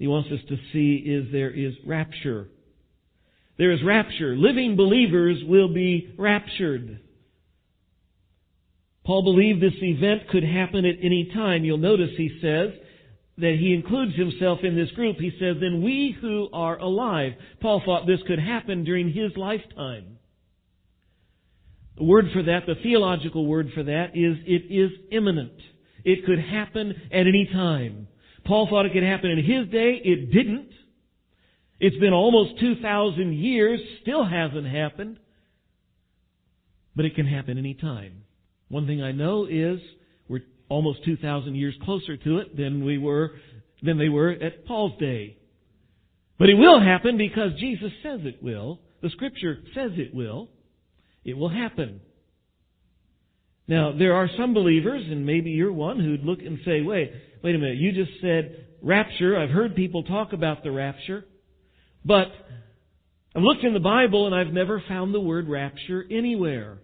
he 0.00 0.06
wants 0.06 0.30
us 0.32 0.40
to 0.48 0.56
see 0.72 0.94
is 0.94 1.30
there 1.30 1.50
is 1.50 1.74
rapture. 1.84 2.48
There 3.58 3.70
is 3.70 3.82
rapture. 3.84 4.34
Living 4.34 4.74
believers 4.74 5.36
will 5.46 5.74
be 5.74 6.14
raptured. 6.16 7.00
Paul 9.04 9.22
believed 9.24 9.62
this 9.62 9.78
event 9.82 10.26
could 10.30 10.42
happen 10.42 10.86
at 10.86 10.96
any 11.02 11.30
time. 11.34 11.64
You'll 11.64 11.76
notice 11.76 12.08
he 12.16 12.38
says 12.40 12.70
that 13.36 13.56
he 13.60 13.74
includes 13.74 14.16
himself 14.16 14.60
in 14.62 14.74
this 14.74 14.90
group. 14.92 15.18
He 15.18 15.32
says, 15.38 15.56
then 15.60 15.82
we 15.82 16.16
who 16.18 16.48
are 16.50 16.78
alive. 16.78 17.34
Paul 17.60 17.82
thought 17.84 18.06
this 18.06 18.20
could 18.26 18.38
happen 18.38 18.84
during 18.84 19.12
his 19.12 19.36
lifetime. 19.36 20.16
The 21.98 22.04
word 22.04 22.30
for 22.32 22.42
that, 22.44 22.64
the 22.66 22.76
theological 22.82 23.44
word 23.44 23.68
for 23.74 23.82
that 23.82 24.12
is 24.14 24.38
it 24.46 24.72
is 24.74 24.92
imminent. 25.12 25.60
It 26.04 26.24
could 26.24 26.38
happen 26.38 26.94
at 27.12 27.26
any 27.26 27.50
time. 27.52 28.06
Paul 28.44 28.68
thought 28.68 28.86
it 28.86 28.92
could 28.92 29.02
happen 29.02 29.30
in 29.30 29.38
his 29.38 29.68
day. 29.70 30.00
It 30.04 30.32
didn't. 30.32 30.70
It's 31.78 31.96
been 31.96 32.12
almost 32.12 32.60
2,000 32.60 33.32
years, 33.32 33.80
still 34.02 34.24
hasn't 34.24 34.66
happened. 34.66 35.18
But 36.94 37.04
it 37.04 37.14
can 37.14 37.26
happen 37.26 37.56
any 37.56 37.74
time. 37.74 38.24
One 38.68 38.86
thing 38.86 39.02
I 39.02 39.12
know 39.12 39.46
is 39.46 39.80
we're 40.28 40.42
almost 40.68 41.04
2,000 41.04 41.54
years 41.54 41.74
closer 41.84 42.16
to 42.16 42.38
it 42.38 42.56
than 42.56 42.84
we 42.84 42.98
were, 42.98 43.32
than 43.82 43.98
they 43.98 44.08
were 44.08 44.30
at 44.30 44.66
Paul's 44.66 44.98
day. 44.98 45.36
But 46.38 46.48
it 46.50 46.54
will 46.54 46.80
happen 46.80 47.16
because 47.16 47.52
Jesus 47.58 47.92
says 48.02 48.20
it 48.24 48.42
will. 48.42 48.80
The 49.02 49.10
scripture 49.10 49.58
says 49.74 49.92
it 49.96 50.14
will. 50.14 50.48
It 51.24 51.36
will 51.36 51.48
happen. 51.48 52.00
Now, 53.70 53.92
there 53.96 54.14
are 54.14 54.28
some 54.36 54.52
believers, 54.52 55.04
and 55.08 55.24
maybe 55.24 55.50
you're 55.50 55.72
one, 55.72 56.00
who'd 56.00 56.24
look 56.24 56.40
and 56.40 56.58
say, 56.64 56.82
wait, 56.82 57.12
wait 57.44 57.54
a 57.54 57.58
minute, 57.58 57.76
you 57.76 57.92
just 57.92 58.20
said 58.20 58.66
rapture. 58.82 59.38
I've 59.38 59.50
heard 59.50 59.76
people 59.76 60.02
talk 60.02 60.32
about 60.32 60.64
the 60.64 60.72
rapture. 60.72 61.24
But 62.04 62.26
I've 63.36 63.42
looked 63.42 63.62
in 63.62 63.72
the 63.72 63.78
Bible 63.78 64.26
and 64.26 64.34
I've 64.34 64.52
never 64.52 64.82
found 64.88 65.14
the 65.14 65.20
word 65.20 65.48
rapture 65.48 66.04
anywhere. 66.10 66.78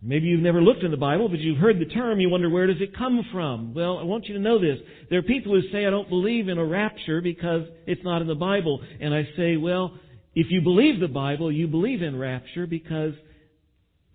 Maybe 0.00 0.28
you've 0.28 0.40
never 0.40 0.62
looked 0.62 0.84
in 0.84 0.92
the 0.92 0.96
Bible, 0.96 1.28
but 1.28 1.40
you've 1.40 1.58
heard 1.58 1.80
the 1.80 1.92
term, 1.92 2.20
you 2.20 2.30
wonder 2.30 2.48
where 2.48 2.68
does 2.68 2.80
it 2.80 2.96
come 2.96 3.26
from? 3.32 3.74
Well, 3.74 3.98
I 3.98 4.04
want 4.04 4.26
you 4.26 4.34
to 4.34 4.40
know 4.40 4.60
this. 4.60 4.78
There 5.10 5.18
are 5.18 5.22
people 5.22 5.52
who 5.52 5.68
say 5.72 5.84
I 5.84 5.90
don't 5.90 6.08
believe 6.08 6.48
in 6.48 6.58
a 6.58 6.64
rapture 6.64 7.20
because 7.20 7.62
it's 7.88 8.04
not 8.04 8.22
in 8.22 8.28
the 8.28 8.36
Bible. 8.36 8.80
And 9.00 9.12
I 9.12 9.28
say, 9.36 9.56
well, 9.56 9.98
if 10.36 10.46
you 10.50 10.60
believe 10.60 11.00
the 11.00 11.08
Bible, 11.08 11.50
you 11.50 11.66
believe 11.66 12.02
in 12.02 12.16
rapture 12.16 12.68
because 12.68 13.14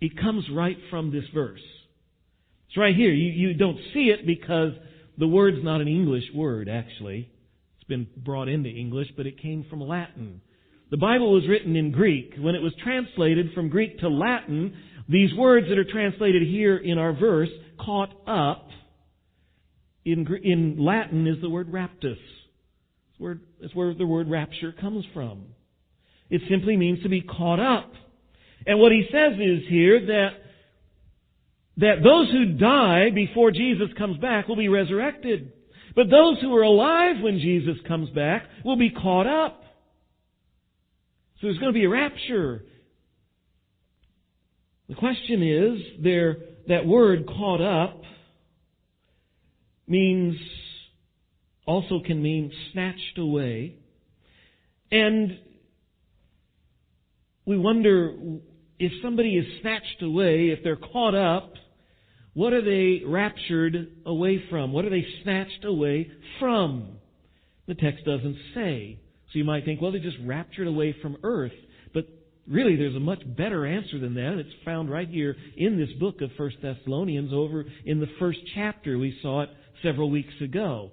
it 0.03 0.19
comes 0.19 0.43
right 0.51 0.75
from 0.89 1.13
this 1.13 1.23
verse. 1.33 1.61
It's 2.67 2.75
right 2.75 2.93
here. 2.93 3.11
You, 3.11 3.31
you 3.31 3.53
don't 3.53 3.77
see 3.93 4.11
it 4.11 4.27
because 4.27 4.73
the 5.17 5.27
word's 5.27 5.63
not 5.63 5.79
an 5.79 5.87
English 5.87 6.25
word, 6.35 6.67
actually. 6.67 7.31
It's 7.77 7.87
been 7.87 8.07
brought 8.17 8.49
into 8.49 8.69
English, 8.69 9.07
but 9.15 9.27
it 9.27 9.41
came 9.41 9.65
from 9.69 9.79
Latin. 9.79 10.41
The 10.91 10.97
Bible 10.97 11.31
was 11.31 11.47
written 11.47 11.77
in 11.77 11.93
Greek. 11.93 12.33
When 12.37 12.53
it 12.53 12.61
was 12.61 12.73
translated 12.83 13.53
from 13.55 13.69
Greek 13.69 13.99
to 13.99 14.09
Latin, 14.09 14.75
these 15.07 15.33
words 15.35 15.67
that 15.69 15.77
are 15.77 15.89
translated 15.89 16.41
here 16.41 16.75
in 16.75 16.97
our 16.97 17.13
verse, 17.13 17.49
caught 17.79 18.11
up, 18.27 18.67
in, 20.03 20.27
in 20.43 20.83
Latin 20.83 21.27
is 21.27 21.41
the 21.41 21.49
word 21.49 21.71
raptus. 21.71 22.17
That's 23.61 23.73
where 23.73 23.93
the 23.93 24.05
word 24.05 24.29
rapture 24.29 24.73
comes 24.73 25.05
from. 25.13 25.45
It 26.29 26.41
simply 26.49 26.75
means 26.75 27.01
to 27.03 27.09
be 27.09 27.21
caught 27.21 27.61
up. 27.61 27.93
And 28.65 28.79
what 28.79 28.91
he 28.91 29.05
says 29.11 29.33
is 29.33 29.67
here 29.67 30.05
that, 30.05 30.29
that 31.77 31.95
those 32.03 32.31
who 32.31 32.57
die 32.57 33.09
before 33.13 33.51
Jesus 33.51 33.89
comes 33.97 34.17
back 34.17 34.47
will 34.47 34.55
be 34.55 34.69
resurrected. 34.69 35.51
But 35.95 36.09
those 36.09 36.39
who 36.41 36.55
are 36.55 36.63
alive 36.63 37.17
when 37.21 37.39
Jesus 37.39 37.77
comes 37.87 38.09
back 38.09 38.43
will 38.63 38.77
be 38.77 38.89
caught 38.89 39.27
up. 39.27 39.63
So 41.39 41.47
there's 41.47 41.59
going 41.59 41.73
to 41.73 41.77
be 41.77 41.85
a 41.85 41.89
rapture. 41.89 42.63
The 44.87 44.95
question 44.95 45.43
is, 45.43 46.03
there, 46.03 46.37
that 46.67 46.85
word 46.85 47.27
caught 47.27 47.61
up 47.61 48.01
means, 49.87 50.35
also 51.65 51.99
can 52.05 52.21
mean 52.21 52.51
snatched 52.71 53.17
away. 53.17 53.75
And 54.91 55.39
we 57.45 57.57
wonder 57.57 58.15
if 58.85 58.91
somebody 59.01 59.37
is 59.37 59.61
snatched 59.61 60.01
away, 60.01 60.49
if 60.49 60.63
they're 60.63 60.75
caught 60.75 61.15
up, 61.15 61.53
what 62.33 62.53
are 62.53 62.63
they 62.63 63.03
raptured 63.05 63.91
away 64.05 64.43
from? 64.49 64.73
What 64.73 64.85
are 64.85 64.89
they 64.89 65.05
snatched 65.23 65.65
away 65.65 66.11
from? 66.39 66.97
The 67.67 67.75
text 67.75 68.05
doesn't 68.05 68.37
say. 68.55 68.99
So 69.31 69.39
you 69.39 69.45
might 69.45 69.65
think, 69.65 69.81
well, 69.81 69.91
they're 69.91 70.01
just 70.01 70.17
raptured 70.23 70.67
away 70.67 70.95
from 71.01 71.17
earth. 71.23 71.53
But 71.93 72.07
really, 72.47 72.75
there's 72.75 72.95
a 72.95 72.99
much 72.99 73.21
better 73.37 73.65
answer 73.65 73.99
than 73.99 74.15
that. 74.15 74.37
It's 74.39 74.49
found 74.65 74.89
right 74.89 75.07
here 75.07 75.35
in 75.55 75.77
this 75.77 75.91
book 75.99 76.21
of 76.21 76.31
1 76.37 76.51
Thessalonians 76.61 77.31
over 77.33 77.65
in 77.85 77.99
the 77.99 78.09
first 78.19 78.39
chapter. 78.55 78.97
We 78.97 79.17
saw 79.21 79.43
it 79.43 79.49
several 79.83 80.09
weeks 80.09 80.33
ago. 80.41 80.91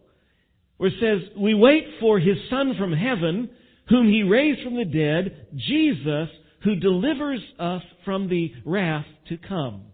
Where 0.76 0.90
it 0.90 0.94
says, 1.00 1.36
We 1.38 1.54
wait 1.54 1.84
for 2.00 2.18
His 2.18 2.36
Son 2.48 2.74
from 2.78 2.92
heaven, 2.92 3.50
whom 3.88 4.08
He 4.08 4.22
raised 4.22 4.62
from 4.62 4.76
the 4.76 4.84
dead, 4.84 5.48
Jesus, 5.54 6.28
who 6.62 6.76
delivers 6.76 7.40
us 7.58 7.82
from 8.04 8.28
the 8.28 8.52
wrath 8.64 9.06
to 9.28 9.36
come. 9.36 9.84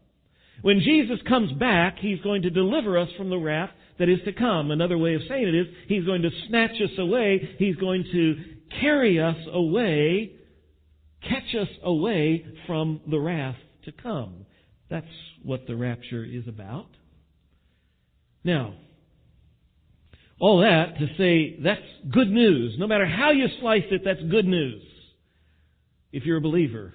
When 0.63 0.81
Jesus 0.81 1.19
comes 1.29 1.53
back, 1.53 1.99
He's 1.99 2.21
going 2.21 2.43
to 2.43 2.51
deliver 2.51 2.99
us 2.99 3.09
from 3.17 3.31
the 3.31 3.39
wrath 3.39 3.71
that 3.99 4.09
is 4.09 4.19
to 4.25 4.33
come. 4.33 4.71
Another 4.71 4.99
way 4.99 5.15
of 5.15 5.23
saying 5.29 5.47
it 5.47 5.55
is, 5.55 5.67
He's 5.89 6.05
going 6.05 6.23
to 6.23 6.31
snatch 6.49 6.73
us 6.83 6.99
away. 6.99 7.57
He's 7.59 7.77
going 7.77 8.05
to 8.13 8.37
carry 8.81 9.21
us 9.21 9.37
away, 9.53 10.33
catch 11.23 11.55
us 11.61 11.69
away 11.83 12.45
from 12.67 13.01
the 13.09 13.19
wrath 13.19 13.57
to 13.85 13.93
come. 13.93 14.47
That's 14.91 15.07
what 15.43 15.67
the 15.67 15.77
rapture 15.77 16.25
is 16.25 16.49
about. 16.49 16.89
Now, 18.45 18.75
all 20.39 20.61
that 20.61 20.99
to 20.99 21.07
say 21.17 21.59
that's 21.63 21.81
good 22.13 22.29
news. 22.29 22.77
No 22.79 22.87
matter 22.87 23.07
how 23.07 23.31
you 23.31 23.47
slice 23.61 23.85
it, 23.91 24.03
that's 24.05 24.21
good 24.31 24.45
news 24.45 24.83
if 26.17 26.25
you're 26.25 26.39
a 26.39 26.41
believer, 26.41 26.95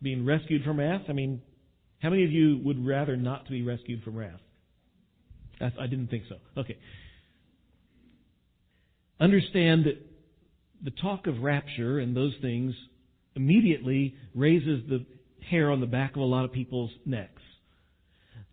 being 0.00 0.24
rescued 0.24 0.62
from 0.62 0.78
wrath, 0.78 1.02
I 1.08 1.12
mean, 1.12 1.42
how 1.98 2.08
many 2.08 2.22
of 2.22 2.30
you 2.30 2.60
would 2.64 2.86
rather 2.86 3.16
not 3.16 3.46
to 3.46 3.50
be 3.50 3.62
rescued 3.62 4.04
from 4.04 4.14
wrath? 4.14 4.38
I 5.60 5.88
didn't 5.88 6.06
think 6.06 6.22
so. 6.28 6.36
Okay. 6.56 6.78
Understand 9.18 9.86
that 9.86 10.00
the 10.84 10.92
talk 10.92 11.26
of 11.26 11.40
rapture 11.40 11.98
and 11.98 12.16
those 12.16 12.32
things 12.40 12.74
immediately 13.34 14.14
raises 14.36 14.88
the 14.88 15.04
hair 15.50 15.72
on 15.72 15.80
the 15.80 15.86
back 15.86 16.14
of 16.14 16.22
a 16.22 16.24
lot 16.24 16.44
of 16.44 16.52
people's 16.52 16.92
necks. 17.04 17.42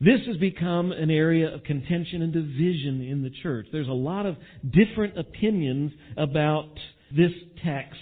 This 0.02 0.22
has 0.26 0.38
become 0.38 0.92
an 0.92 1.12
area 1.12 1.54
of 1.54 1.64
contention 1.64 2.24
and 2.24 2.34
division 2.34 3.08
in 3.08 3.22
the 3.22 3.32
church. 3.44 3.68
There's 3.72 3.88
a 3.88 3.92
lot 3.92 4.26
of 4.26 4.36
different 4.68 5.16
opinions 5.16 5.92
about 6.18 6.72
this 7.16 7.32
text. 7.64 8.00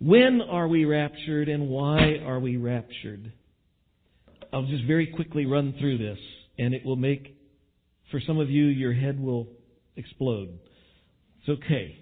When 0.00 0.40
are 0.42 0.66
we 0.68 0.84
raptured 0.84 1.48
and 1.48 1.68
why 1.68 2.18
are 2.24 2.40
we 2.40 2.56
raptured? 2.56 3.32
I'll 4.52 4.66
just 4.66 4.84
very 4.84 5.06
quickly 5.06 5.46
run 5.46 5.74
through 5.78 5.98
this 5.98 6.18
and 6.58 6.74
it 6.74 6.84
will 6.84 6.96
make, 6.96 7.36
for 8.10 8.20
some 8.26 8.38
of 8.38 8.50
you, 8.50 8.64
your 8.64 8.92
head 8.92 9.20
will 9.20 9.48
explode. 9.96 10.58
It's 11.40 11.60
okay. 11.64 11.96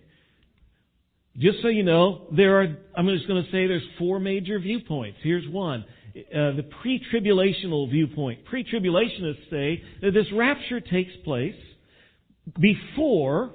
Just 1.38 1.62
so 1.62 1.68
you 1.68 1.82
know, 1.82 2.26
there 2.36 2.60
are, 2.60 2.76
I'm 2.96 3.08
just 3.08 3.26
going 3.26 3.42
to 3.42 3.50
say 3.50 3.66
there's 3.66 3.82
four 3.98 4.20
major 4.20 4.58
viewpoints. 4.58 5.18
Here's 5.22 5.48
one. 5.48 5.84
Uh, 6.14 6.52
the 6.56 6.68
pre-tribulational 6.82 7.90
viewpoint. 7.90 8.44
Pre-tribulationists 8.44 9.48
say 9.50 9.82
that 10.02 10.10
this 10.12 10.26
rapture 10.34 10.80
takes 10.80 11.12
place 11.24 11.54
before 12.60 13.52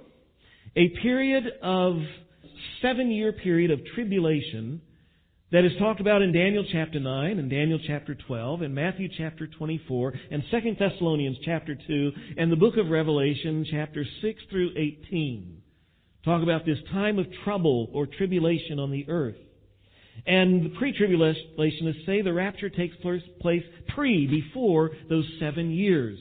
a 0.75 0.89
period 1.01 1.45
of 1.61 1.97
seven 2.81 3.11
year 3.11 3.31
period 3.31 3.71
of 3.71 3.79
tribulation 3.95 4.81
that 5.51 5.63
is 5.63 5.71
talked 5.79 6.01
about 6.01 6.21
in 6.21 6.33
Daniel 6.33 6.65
chapter 6.69 6.99
9 6.99 7.39
and 7.39 7.49
Daniel 7.49 7.79
chapter 7.87 8.15
12 8.15 8.63
and 8.63 8.75
Matthew 8.75 9.07
chapter 9.17 9.47
24 9.47 10.13
and 10.29 10.43
2 10.51 10.75
Thessalonians 10.77 11.37
chapter 11.45 11.77
2 11.87 12.11
and 12.37 12.51
the 12.51 12.57
book 12.57 12.75
of 12.75 12.89
Revelation 12.89 13.65
chapter 13.69 14.05
6 14.21 14.41
through 14.49 14.71
18. 14.75 15.61
talk 16.25 16.43
about 16.43 16.65
this 16.65 16.79
time 16.91 17.17
of 17.17 17.27
trouble 17.45 17.89
or 17.93 18.07
tribulation 18.07 18.77
on 18.77 18.91
the 18.91 19.05
earth. 19.07 19.37
And 20.25 20.65
the 20.65 20.77
pre-tribulationists 20.77 22.05
say 22.05 22.21
the 22.21 22.33
rapture 22.33 22.69
takes 22.69 22.95
place 23.39 23.63
pre, 23.95 24.27
before 24.27 24.91
those 25.09 25.25
seven 25.39 25.71
years. 25.71 26.19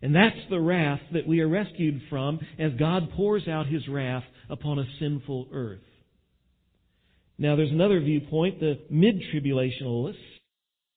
And 0.00 0.14
that's 0.14 0.36
the 0.48 0.60
wrath 0.60 1.00
that 1.12 1.26
we 1.26 1.40
are 1.40 1.48
rescued 1.48 2.02
from 2.08 2.38
as 2.58 2.72
God 2.78 3.10
pours 3.16 3.48
out 3.48 3.66
His 3.66 3.86
wrath 3.88 4.24
upon 4.48 4.78
a 4.78 4.86
sinful 4.98 5.48
earth. 5.52 5.80
Now 7.38 7.56
there's 7.56 7.70
another 7.70 8.00
viewpoint, 8.00 8.60
the 8.60 8.80
mid-tribulationalists. 8.90 10.16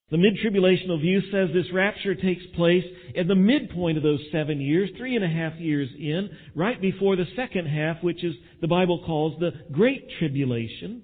The 0.10 0.18
mid-tribulational 0.18 1.00
view 1.00 1.22
says 1.32 1.50
this 1.54 1.72
rapture 1.74 2.16
takes 2.16 2.42
place 2.56 2.84
at 3.18 3.28
the 3.28 3.36
midpoint 3.36 3.98
of 3.98 4.04
those 4.04 4.20
seven 4.32 4.60
years, 4.60 4.90
three 4.98 5.16
and 5.16 5.24
a 5.24 5.30
half 5.30 5.54
years 5.60 5.90
in, 5.98 6.30
right 6.54 6.82
before 6.82 7.16
the 7.16 7.28
second 7.36 7.68
half, 7.68 8.04
which 8.04 8.24
is 8.24 8.36
the 8.60 8.68
Bible 8.68 9.04
calls 9.06 9.40
the 9.40 9.52
Great 9.72 10.06
Tribulation. 10.20 11.04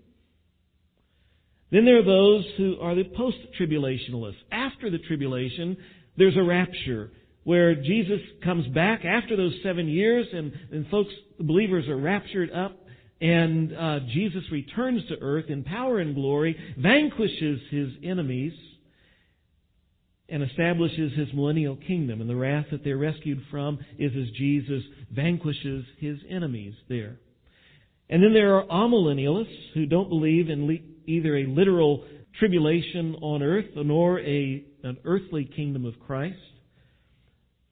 Then 1.72 1.86
there 1.86 2.00
are 2.00 2.04
those 2.04 2.46
who 2.58 2.78
are 2.82 2.96
the 2.96 3.04
post-tribulationalists. 3.04 4.36
After 4.52 4.90
the 4.90 5.00
tribulation, 5.00 5.78
there's 6.18 6.38
a 6.38 6.44
rapture 6.44 7.12
where 7.48 7.76
Jesus 7.76 8.20
comes 8.44 8.68
back 8.76 9.06
after 9.06 9.38
those 9.38 9.54
seven 9.64 9.88
years 9.88 10.28
and, 10.34 10.52
and 10.70 10.86
folks, 10.90 11.12
the 11.38 11.46
believers 11.46 11.88
are 11.88 11.96
raptured 11.96 12.52
up 12.52 12.78
and 13.22 13.74
uh, 13.74 14.00
Jesus 14.12 14.44
returns 14.52 15.02
to 15.08 15.16
earth 15.22 15.46
in 15.48 15.64
power 15.64 16.00
and 16.00 16.14
glory, 16.14 16.58
vanquishes 16.78 17.62
his 17.70 17.88
enemies, 18.04 18.52
and 20.28 20.44
establishes 20.44 21.14
his 21.14 21.30
millennial 21.34 21.78
kingdom. 21.78 22.20
And 22.20 22.30
the 22.30 22.36
wrath 22.36 22.66
that 22.72 22.84
they're 22.84 22.98
rescued 22.98 23.42
from 23.50 23.80
is 23.98 24.12
as 24.12 24.30
Jesus 24.36 24.84
vanquishes 25.16 25.86
his 26.00 26.18
enemies 26.30 26.74
there. 26.90 27.16
And 28.10 28.22
then 28.22 28.34
there 28.34 28.56
are 28.56 28.66
amillennialists 28.66 29.72
who 29.74 29.86
don't 29.86 30.10
believe 30.10 30.50
in 30.50 30.68
le- 30.68 30.84
either 31.06 31.38
a 31.38 31.46
literal 31.46 32.04
tribulation 32.40 33.16
on 33.22 33.42
earth 33.42 33.68
nor 33.74 34.20
a, 34.20 34.66
an 34.84 34.98
earthly 35.06 35.46
kingdom 35.46 35.86
of 35.86 35.98
Christ. 36.06 36.36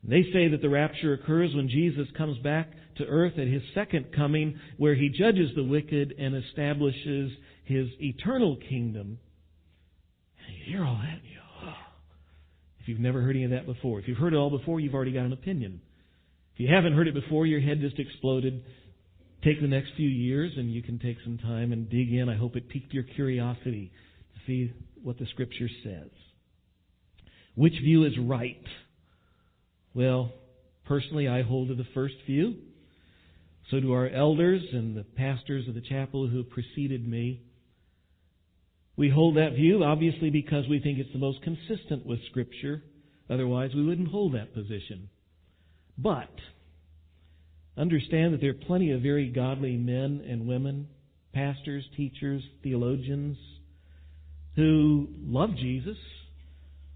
They 0.07 0.23
say 0.33 0.49
that 0.49 0.61
the 0.61 0.69
rapture 0.69 1.13
occurs 1.13 1.53
when 1.55 1.69
Jesus 1.69 2.07
comes 2.17 2.37
back 2.39 2.71
to 2.97 3.05
earth 3.05 3.33
at 3.37 3.47
his 3.47 3.63
second 3.73 4.07
coming, 4.15 4.59
where 4.77 4.95
he 4.95 5.09
judges 5.09 5.51
the 5.55 5.63
wicked 5.63 6.13
and 6.17 6.35
establishes 6.35 7.31
his 7.65 7.87
eternal 7.99 8.57
kingdom. 8.69 9.17
And 10.47 10.57
you 10.57 10.73
hear 10.73 10.85
all 10.85 10.95
that, 11.01 11.19
you 11.23 11.35
if 12.85 12.89
you've 12.89 12.99
never 12.99 13.19
heard 13.19 13.35
any 13.35 13.45
of 13.45 13.49
that 13.49 13.65
before. 13.65 13.99
If 13.99 14.07
you've 14.07 14.19
heard 14.19 14.33
it 14.33 14.37
all 14.37 14.51
before, 14.51 14.79
you've 14.79 14.93
already 14.93 15.11
got 15.11 15.25
an 15.25 15.33
opinion. 15.33 15.81
If 16.53 16.59
you 16.59 16.67
haven't 16.71 16.93
heard 16.93 17.07
it 17.07 17.15
before, 17.15 17.47
your 17.47 17.59
head 17.59 17.81
just 17.81 17.97
exploded. 17.97 18.63
Take 19.43 19.59
the 19.59 19.67
next 19.67 19.89
few 19.97 20.07
years 20.07 20.51
and 20.55 20.71
you 20.71 20.83
can 20.83 20.99
take 20.99 21.17
some 21.23 21.39
time 21.39 21.71
and 21.71 21.89
dig 21.89 22.13
in. 22.13 22.29
I 22.29 22.35
hope 22.35 22.55
it 22.55 22.69
piqued 22.69 22.93
your 22.93 23.01
curiosity 23.01 23.91
to 24.35 24.39
see 24.45 24.71
what 25.01 25.17
the 25.17 25.25
Scripture 25.31 25.67
says. 25.83 26.11
Which 27.55 27.73
view 27.83 28.03
is 28.03 28.13
right? 28.19 28.61
Well, 29.95 30.33
personally, 30.85 31.27
I 31.27 31.41
hold 31.41 31.69
to 31.69 31.75
the 31.75 31.87
first 31.93 32.15
view. 32.27 32.55
So 33.71 33.79
do 33.79 33.93
our 33.93 34.09
elders 34.09 34.61
and 34.73 34.95
the 34.95 35.03
pastors 35.03 35.67
of 35.67 35.73
the 35.73 35.81
chapel 35.81 36.27
who 36.27 36.43
preceded 36.43 37.07
me. 37.07 37.41
We 38.97 39.09
hold 39.09 39.37
that 39.37 39.53
view, 39.55 39.83
obviously, 39.83 40.29
because 40.29 40.65
we 40.69 40.79
think 40.79 40.99
it's 40.99 41.11
the 41.13 41.19
most 41.19 41.41
consistent 41.41 42.05
with 42.05 42.19
Scripture. 42.29 42.83
Otherwise, 43.29 43.71
we 43.73 43.85
wouldn't 43.85 44.09
hold 44.09 44.35
that 44.35 44.53
position. 44.53 45.09
But, 45.97 46.29
understand 47.77 48.33
that 48.33 48.41
there 48.41 48.51
are 48.51 48.65
plenty 48.67 48.91
of 48.91 49.01
very 49.01 49.29
godly 49.29 49.77
men 49.77 50.23
and 50.29 50.47
women, 50.47 50.87
pastors, 51.33 51.85
teachers, 51.97 52.43
theologians, 52.63 53.37
who 54.55 55.07
love 55.25 55.55
Jesus, 55.55 55.97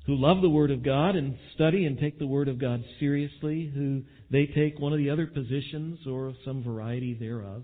who 0.09 0.15
love 0.15 0.41
the 0.41 0.49
Word 0.49 0.71
of 0.71 0.81
God 0.81 1.15
and 1.15 1.37
study 1.53 1.85
and 1.85 1.99
take 1.99 2.17
the 2.17 2.25
Word 2.25 2.47
of 2.47 2.57
God 2.57 2.83
seriously, 2.99 3.71
who 3.71 4.01
they 4.31 4.47
take 4.47 4.79
one 4.79 4.91
of 4.91 4.97
the 4.97 5.11
other 5.11 5.27
positions 5.27 5.99
or 6.07 6.33
some 6.43 6.63
variety 6.63 7.13
thereof. 7.13 7.61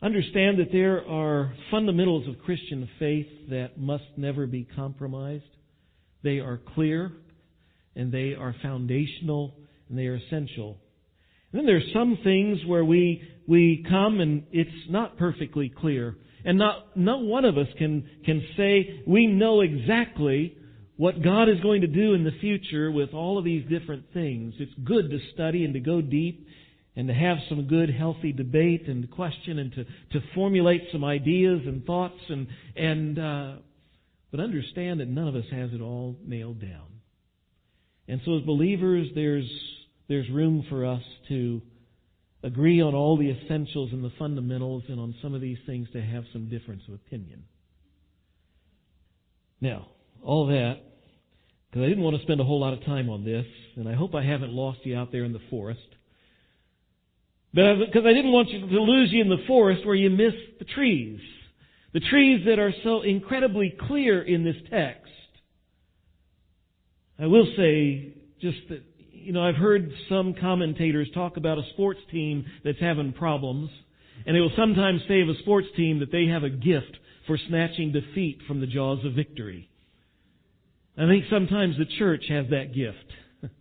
Understand 0.00 0.60
that 0.60 0.70
there 0.70 1.04
are 1.04 1.52
fundamentals 1.72 2.28
of 2.28 2.38
Christian 2.44 2.88
faith 3.00 3.26
that 3.50 3.80
must 3.80 4.04
never 4.16 4.46
be 4.46 4.68
compromised. 4.76 5.42
They 6.22 6.38
are 6.38 6.60
clear 6.76 7.10
and 7.96 8.12
they 8.12 8.34
are 8.38 8.54
foundational 8.62 9.52
and 9.88 9.98
they 9.98 10.06
are 10.06 10.14
essential. 10.14 10.78
And 11.50 11.58
then 11.58 11.66
there 11.66 11.78
are 11.78 11.92
some 11.92 12.18
things 12.22 12.60
where 12.68 12.84
we, 12.84 13.20
we 13.48 13.84
come 13.90 14.20
and 14.20 14.44
it's 14.52 14.70
not 14.88 15.18
perfectly 15.18 15.68
clear. 15.68 16.14
And 16.48 16.56
not, 16.56 16.96
not 16.96 17.20
one 17.20 17.44
of 17.44 17.58
us 17.58 17.66
can, 17.76 18.08
can 18.24 18.42
say 18.56 19.02
we 19.06 19.26
know 19.26 19.60
exactly 19.60 20.56
what 20.96 21.22
God 21.22 21.50
is 21.50 21.60
going 21.60 21.82
to 21.82 21.86
do 21.86 22.14
in 22.14 22.24
the 22.24 22.32
future 22.40 22.90
with 22.90 23.12
all 23.12 23.36
of 23.36 23.44
these 23.44 23.68
different 23.68 24.14
things. 24.14 24.54
It's 24.58 24.72
good 24.82 25.10
to 25.10 25.18
study 25.34 25.66
and 25.66 25.74
to 25.74 25.80
go 25.80 26.00
deep 26.00 26.48
and 26.96 27.06
to 27.08 27.12
have 27.12 27.36
some 27.50 27.68
good, 27.68 27.90
healthy 27.90 28.32
debate 28.32 28.88
and 28.88 29.10
question 29.10 29.58
and 29.58 29.72
to, 29.74 29.84
to 29.84 30.26
formulate 30.34 30.84
some 30.90 31.04
ideas 31.04 31.60
and 31.66 31.84
thoughts 31.84 32.18
and, 32.30 32.46
and, 32.74 33.18
uh, 33.18 33.52
but 34.30 34.40
understand 34.40 35.00
that 35.00 35.08
none 35.08 35.28
of 35.28 35.34
us 35.34 35.44
has 35.52 35.74
it 35.74 35.82
all 35.82 36.16
nailed 36.24 36.62
down. 36.62 36.86
And 38.08 38.22
so 38.24 38.38
as 38.38 38.42
believers, 38.44 39.08
there's, 39.14 39.50
there's 40.08 40.30
room 40.30 40.64
for 40.70 40.86
us 40.86 41.02
to 41.28 41.60
agree 42.42 42.80
on 42.80 42.94
all 42.94 43.16
the 43.16 43.30
essentials 43.30 43.90
and 43.92 44.02
the 44.04 44.12
fundamentals 44.18 44.84
and 44.88 45.00
on 45.00 45.14
some 45.20 45.34
of 45.34 45.40
these 45.40 45.58
things 45.66 45.88
to 45.92 46.00
have 46.00 46.24
some 46.32 46.48
difference 46.48 46.82
of 46.88 46.94
opinion. 46.94 47.44
Now, 49.60 49.88
all 50.22 50.46
that, 50.46 50.76
because 51.70 51.84
I 51.84 51.88
didn't 51.88 52.04
want 52.04 52.16
to 52.16 52.22
spend 52.22 52.40
a 52.40 52.44
whole 52.44 52.60
lot 52.60 52.72
of 52.72 52.84
time 52.84 53.10
on 53.10 53.24
this, 53.24 53.46
and 53.76 53.88
I 53.88 53.94
hope 53.94 54.14
I 54.14 54.24
haven't 54.24 54.52
lost 54.52 54.78
you 54.84 54.96
out 54.96 55.10
there 55.10 55.24
in 55.24 55.32
the 55.32 55.40
forest. 55.50 55.80
But 57.52 57.76
because 57.86 58.04
I 58.06 58.12
didn't 58.12 58.32
want 58.32 58.50
you 58.50 58.60
to 58.60 58.66
lose 58.66 59.10
you 59.10 59.22
in 59.22 59.28
the 59.28 59.44
forest 59.46 59.84
where 59.84 59.94
you 59.94 60.10
miss 60.10 60.34
the 60.58 60.64
trees. 60.64 61.20
The 61.92 62.00
trees 62.00 62.44
that 62.46 62.58
are 62.58 62.72
so 62.84 63.02
incredibly 63.02 63.74
clear 63.88 64.22
in 64.22 64.44
this 64.44 64.56
text. 64.70 65.10
I 67.18 67.26
will 67.26 67.46
say 67.56 68.14
just 68.40 68.58
that 68.68 68.82
you 69.28 69.34
know, 69.34 69.46
I've 69.46 69.56
heard 69.56 69.92
some 70.08 70.32
commentators 70.40 71.06
talk 71.12 71.36
about 71.36 71.58
a 71.58 71.62
sports 71.74 72.00
team 72.10 72.46
that's 72.64 72.80
having 72.80 73.12
problems, 73.12 73.68
and 74.24 74.34
they 74.34 74.40
will 74.40 74.54
sometimes 74.56 75.02
say 75.06 75.20
of 75.20 75.28
a 75.28 75.36
sports 75.40 75.66
team 75.76 75.98
that 75.98 76.10
they 76.10 76.28
have 76.28 76.44
a 76.44 76.48
gift 76.48 76.96
for 77.26 77.38
snatching 77.46 77.92
defeat 77.92 78.38
from 78.48 78.62
the 78.62 78.66
jaws 78.66 79.04
of 79.04 79.12
victory. 79.12 79.68
I 80.96 81.06
think 81.06 81.26
sometimes 81.28 81.76
the 81.76 81.84
church 81.98 82.24
has 82.30 82.46
that 82.48 82.74
gift. 82.74 83.04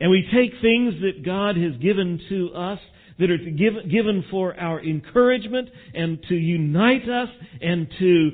and 0.00 0.12
we 0.12 0.22
take 0.32 0.52
things 0.62 0.94
that 1.02 1.24
God 1.24 1.56
has 1.56 1.74
given 1.82 2.20
to 2.28 2.50
us 2.54 2.78
that 3.18 3.32
are 3.32 3.36
given 3.36 4.26
for 4.30 4.54
our 4.60 4.80
encouragement 4.80 5.70
and 5.92 6.22
to 6.28 6.36
unite 6.36 7.08
us 7.08 7.30
and 7.60 7.88
to 7.98 8.30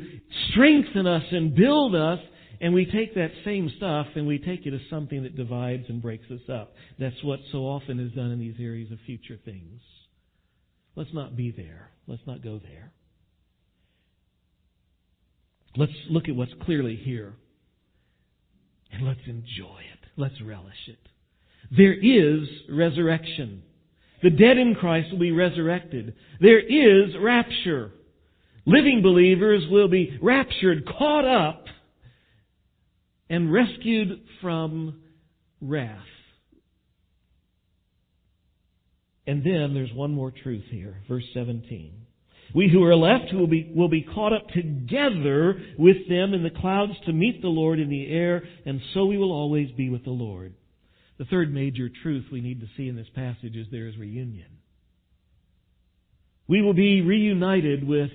strengthen 0.51 1.07
us 1.07 1.25
and 1.31 1.55
build 1.55 1.95
us 1.95 2.19
and 2.61 2.75
we 2.75 2.87
take 2.87 3.15
that 3.15 3.31
same 3.45 3.71
stuff 3.77 4.07
and 4.15 4.27
we 4.27 4.39
take 4.39 4.67
it 4.67 4.75
as 4.75 4.81
something 4.91 5.23
that 5.23 5.37
divides 5.37 5.85
and 5.89 6.01
breaks 6.01 6.31
us 6.31 6.49
up. 6.53 6.75
That's 6.99 7.23
what 7.23 7.41
so 7.53 7.59
often 7.59 8.01
is 8.01 8.13
done 8.13 8.31
in 8.31 8.39
these 8.39 8.57
areas 8.59 8.91
of 8.93 8.99
future 9.07 9.39
things. 9.45 9.81
Let's 10.97 11.13
not 11.13 11.37
be 11.37 11.51
there. 11.51 11.91
Let's 12.07 12.23
not 12.27 12.43
go 12.43 12.61
there. 12.63 12.93
Let's 15.77 15.93
look 16.09 16.29
at 16.29 16.37
what's 16.37 16.55
clearly 16.65 16.97
here. 16.97 17.35
And 18.93 19.07
let's 19.07 19.21
enjoy 19.27 19.81
it. 19.93 20.09
Let's 20.17 20.41
relish 20.41 20.89
it. 20.89 20.99
There 21.77 21.95
is 21.95 22.47
resurrection. 22.71 23.63
The 24.23 24.31
dead 24.31 24.57
in 24.57 24.75
Christ 24.75 25.11
will 25.11 25.19
be 25.19 25.33
resurrected. 25.33 26.15
There 26.41 26.61
is 26.61 27.15
rapture. 27.21 27.91
Living 28.67 29.03
believers 29.03 29.65
will 29.69 29.89
be 29.89 30.17
raptured, 30.23 30.87
caught 30.87 31.25
up 31.25 31.65
and 33.35 33.53
rescued 33.53 34.21
from 34.41 35.03
wrath. 35.61 35.99
And 39.27 39.43
then 39.45 39.75
there's 39.75 39.93
one 39.93 40.13
more 40.13 40.31
truth 40.31 40.63
here, 40.71 41.03
verse 41.09 41.25
17. 41.35 41.95
We 42.55 42.71
who 42.73 42.85
are 42.85 42.95
left 42.95 43.35
will 43.35 43.49
be, 43.49 43.73
will 43.75 43.89
be 43.89 44.07
caught 44.15 44.33
up 44.33 44.47
together 44.51 45.61
with 45.77 46.09
them 46.09 46.33
in 46.33 46.45
the 46.45 46.61
clouds 46.61 46.93
to 47.07 47.13
meet 47.13 47.43
the 47.43 47.49
Lord 47.49 47.81
in 47.81 47.89
the 47.89 48.07
air, 48.09 48.45
and 48.67 48.81
so 48.93 49.07
we 49.07 49.19
will 49.19 49.33
always 49.33 49.69
be 49.73 49.91
with 49.91 50.05
the 50.05 50.11
Lord. 50.11 50.55
The 51.19 51.25
third 51.25 51.53
major 51.53 51.91
truth 52.05 52.27
we 52.31 52.41
need 52.41 52.61
to 52.61 52.69
see 52.77 52.87
in 52.87 52.95
this 52.95 53.11
passage 53.17 53.57
is 53.57 53.67
there 53.73 53.89
is 53.89 53.97
reunion. 53.97 54.59
We 56.47 56.63
will 56.63 56.75
be 56.75 57.01
reunited 57.01 57.85
with 57.85 58.11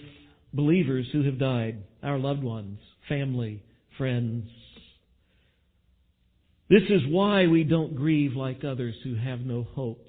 believers 0.54 1.08
who 1.12 1.24
have 1.24 1.38
died, 1.38 1.84
our 2.04 2.18
loved 2.18 2.44
ones, 2.44 2.80
family, 3.10 3.64
friends, 3.98 4.46
this 6.70 6.84
is 6.90 7.02
why 7.08 7.48
we 7.48 7.64
don't 7.64 7.96
grieve 7.96 8.36
like 8.36 8.64
others 8.64 8.96
who 9.04 9.16
have 9.16 9.40
no 9.40 9.64
hope. 9.64 10.06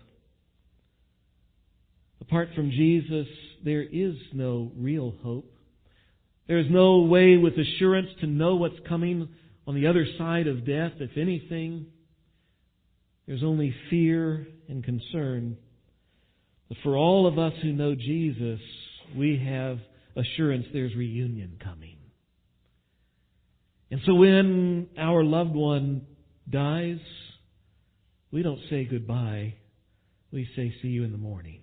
Apart 2.21 2.51
from 2.55 2.71
Jesus, 2.71 3.27
there 3.65 3.83
is 3.83 4.15
no 4.33 4.71
real 4.77 5.15
hope. 5.23 5.53
There 6.47 6.59
is 6.59 6.67
no 6.71 7.01
way 7.03 7.37
with 7.37 7.55
assurance 7.55 8.09
to 8.21 8.27
know 8.27 8.57
what's 8.57 8.79
coming 8.89 9.29
on 9.67 9.75
the 9.75 9.87
other 9.87 10.07
side 10.19 10.47
of 10.49 10.67
death. 10.67 10.93
If 11.01 11.17
anything, 11.17 11.87
there's 13.27 13.43
only 13.43 13.75
fear 13.89 14.47
and 14.69 14.85
concern. 14.85 15.57
But 16.69 16.79
for 16.83 16.97
all 16.97 17.27
of 17.27 17.39
us 17.39 17.53
who 17.63 17.73
know 17.73 17.95
Jesus, 17.95 18.61
we 19.17 19.39
have 19.39 19.79
assurance 20.15 20.67
there's 20.73 20.95
reunion 20.95 21.59
coming. 21.63 21.97
And 23.91 24.01
so 24.05 24.15
when 24.15 24.89
our 24.99 25.25
loved 25.25 25.55
one 25.55 26.07
dies, 26.51 26.99
we 28.31 28.43
don't 28.43 28.61
say 28.69 28.85
goodbye. 28.85 29.55
We 30.33 30.49
say, 30.55 30.73
see 30.83 30.89
you 30.89 31.05
in 31.05 31.13
the 31.13 31.19
morning. 31.19 31.61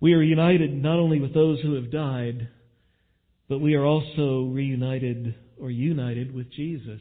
We 0.00 0.12
are 0.12 0.22
united 0.22 0.72
not 0.74 0.98
only 0.98 1.20
with 1.20 1.32
those 1.32 1.60
who 1.62 1.74
have 1.74 1.90
died, 1.90 2.48
but 3.48 3.60
we 3.60 3.74
are 3.74 3.84
also 3.84 4.50
reunited 4.52 5.34
or 5.58 5.70
united 5.70 6.34
with 6.34 6.52
Jesus. 6.52 7.00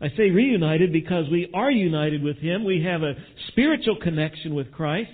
I 0.00 0.08
say 0.10 0.30
reunited 0.30 0.92
because 0.92 1.24
we 1.30 1.50
are 1.54 1.70
united 1.70 2.22
with 2.22 2.36
Him. 2.36 2.64
We 2.64 2.82
have 2.84 3.02
a 3.02 3.14
spiritual 3.48 3.96
connection 4.02 4.54
with 4.54 4.70
Christ. 4.72 5.10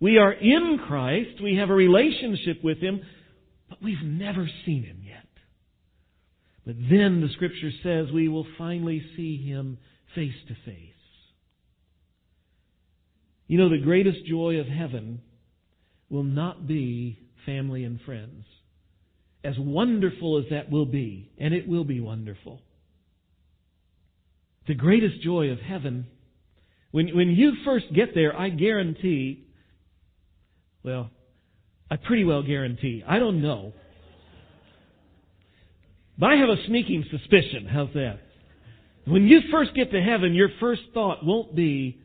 We 0.00 0.18
are 0.18 0.32
in 0.32 0.78
Christ. 0.86 1.42
We 1.42 1.56
have 1.56 1.70
a 1.70 1.74
relationship 1.74 2.64
with 2.64 2.78
Him, 2.78 3.02
but 3.68 3.82
we've 3.82 4.02
never 4.02 4.48
seen 4.64 4.82
Him. 4.82 5.03
But 6.66 6.76
then 6.90 7.20
the 7.20 7.28
Scripture 7.34 7.70
says 7.82 8.12
we 8.12 8.28
will 8.28 8.46
finally 8.56 9.02
see 9.16 9.36
Him 9.36 9.78
face 10.14 10.34
to 10.48 10.54
face. 10.64 10.90
You 13.46 13.58
know, 13.58 13.68
the 13.68 13.78
greatest 13.78 14.24
joy 14.26 14.58
of 14.58 14.66
heaven 14.66 15.20
will 16.08 16.22
not 16.22 16.66
be 16.66 17.18
family 17.44 17.84
and 17.84 18.00
friends. 18.00 18.44
As 19.42 19.58
wonderful 19.58 20.38
as 20.38 20.44
that 20.50 20.70
will 20.70 20.86
be, 20.86 21.30
and 21.38 21.52
it 21.52 21.68
will 21.68 21.84
be 21.84 22.00
wonderful. 22.00 22.62
The 24.66 24.74
greatest 24.74 25.20
joy 25.20 25.50
of 25.50 25.58
heaven, 25.58 26.06
when, 26.90 27.14
when 27.14 27.30
you 27.30 27.52
first 27.66 27.92
get 27.94 28.14
there, 28.14 28.34
I 28.34 28.48
guarantee, 28.48 29.46
well, 30.82 31.10
I 31.90 31.96
pretty 31.96 32.24
well 32.24 32.42
guarantee, 32.42 33.04
I 33.06 33.18
don't 33.18 33.42
know, 33.42 33.74
but 36.18 36.30
I 36.30 36.36
have 36.36 36.48
a 36.48 36.66
sneaking 36.66 37.04
suspicion. 37.10 37.66
How's 37.66 37.92
that? 37.94 38.20
When 39.06 39.26
you 39.26 39.40
first 39.50 39.74
get 39.74 39.90
to 39.92 40.00
heaven, 40.00 40.34
your 40.34 40.48
first 40.60 40.82
thought 40.94 41.24
won't 41.24 41.54
be, 41.54 42.00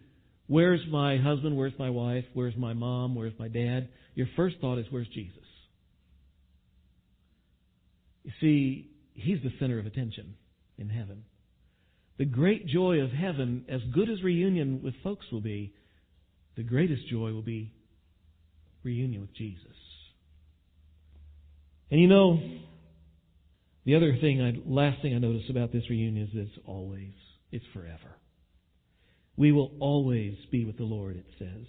where's 0.48 0.82
my 0.90 1.18
husband, 1.18 1.56
where's 1.56 1.78
my 1.80 1.90
wife, 1.90 2.26
where's 2.34 2.56
my 2.58 2.74
mom, 2.74 3.16
where's 3.16 3.38
my 3.40 3.48
dad? 3.48 3.90
Your 4.16 4.28
first 4.36 4.58
thought 4.60 4.80
is, 4.80 4.86
where's 4.90 5.08
Jesus? 5.08 5.38
You 8.24 8.32
see, 8.42 8.92
He's 9.14 9.42
the 9.44 9.52
center 9.60 9.80
of 9.80 9.86
attention 9.86 10.36
in 10.78 10.90
heaven. 10.90 11.24
The 12.18 12.26
great 12.26 12.68
joy 12.68 13.00
of 13.00 13.12
heaven, 13.12 13.66
as 13.70 13.82
good 13.94 14.10
as 14.10 14.22
reunion 14.22 14.82
with 14.84 14.94
folks 15.04 15.26
will 15.32 15.42
be, 15.42 15.74
the 16.58 16.64
greatest 16.64 17.08
joy 17.08 17.32
will 17.32 17.42
be 17.42 17.72
reunion 18.84 19.22
with 19.22 19.34
Jesus. 19.36 19.66
And 21.92 22.02
you 22.02 22.08
know, 22.08 22.42
the 23.90 23.96
other 23.96 24.16
thing, 24.22 24.40
I, 24.40 24.54
last 24.70 25.02
thing 25.02 25.16
I 25.16 25.18
notice 25.18 25.50
about 25.50 25.72
this 25.72 25.90
reunion 25.90 26.28
is 26.28 26.30
it's 26.34 26.64
always, 26.68 27.12
it's 27.52 27.66
forever. 27.74 28.18
We 29.36 29.52
will 29.52 29.72
always 29.80 30.36
be 30.52 30.64
with 30.64 30.78
the 30.78 30.84
Lord, 30.84 31.16
it 31.16 31.26
says. 31.40 31.66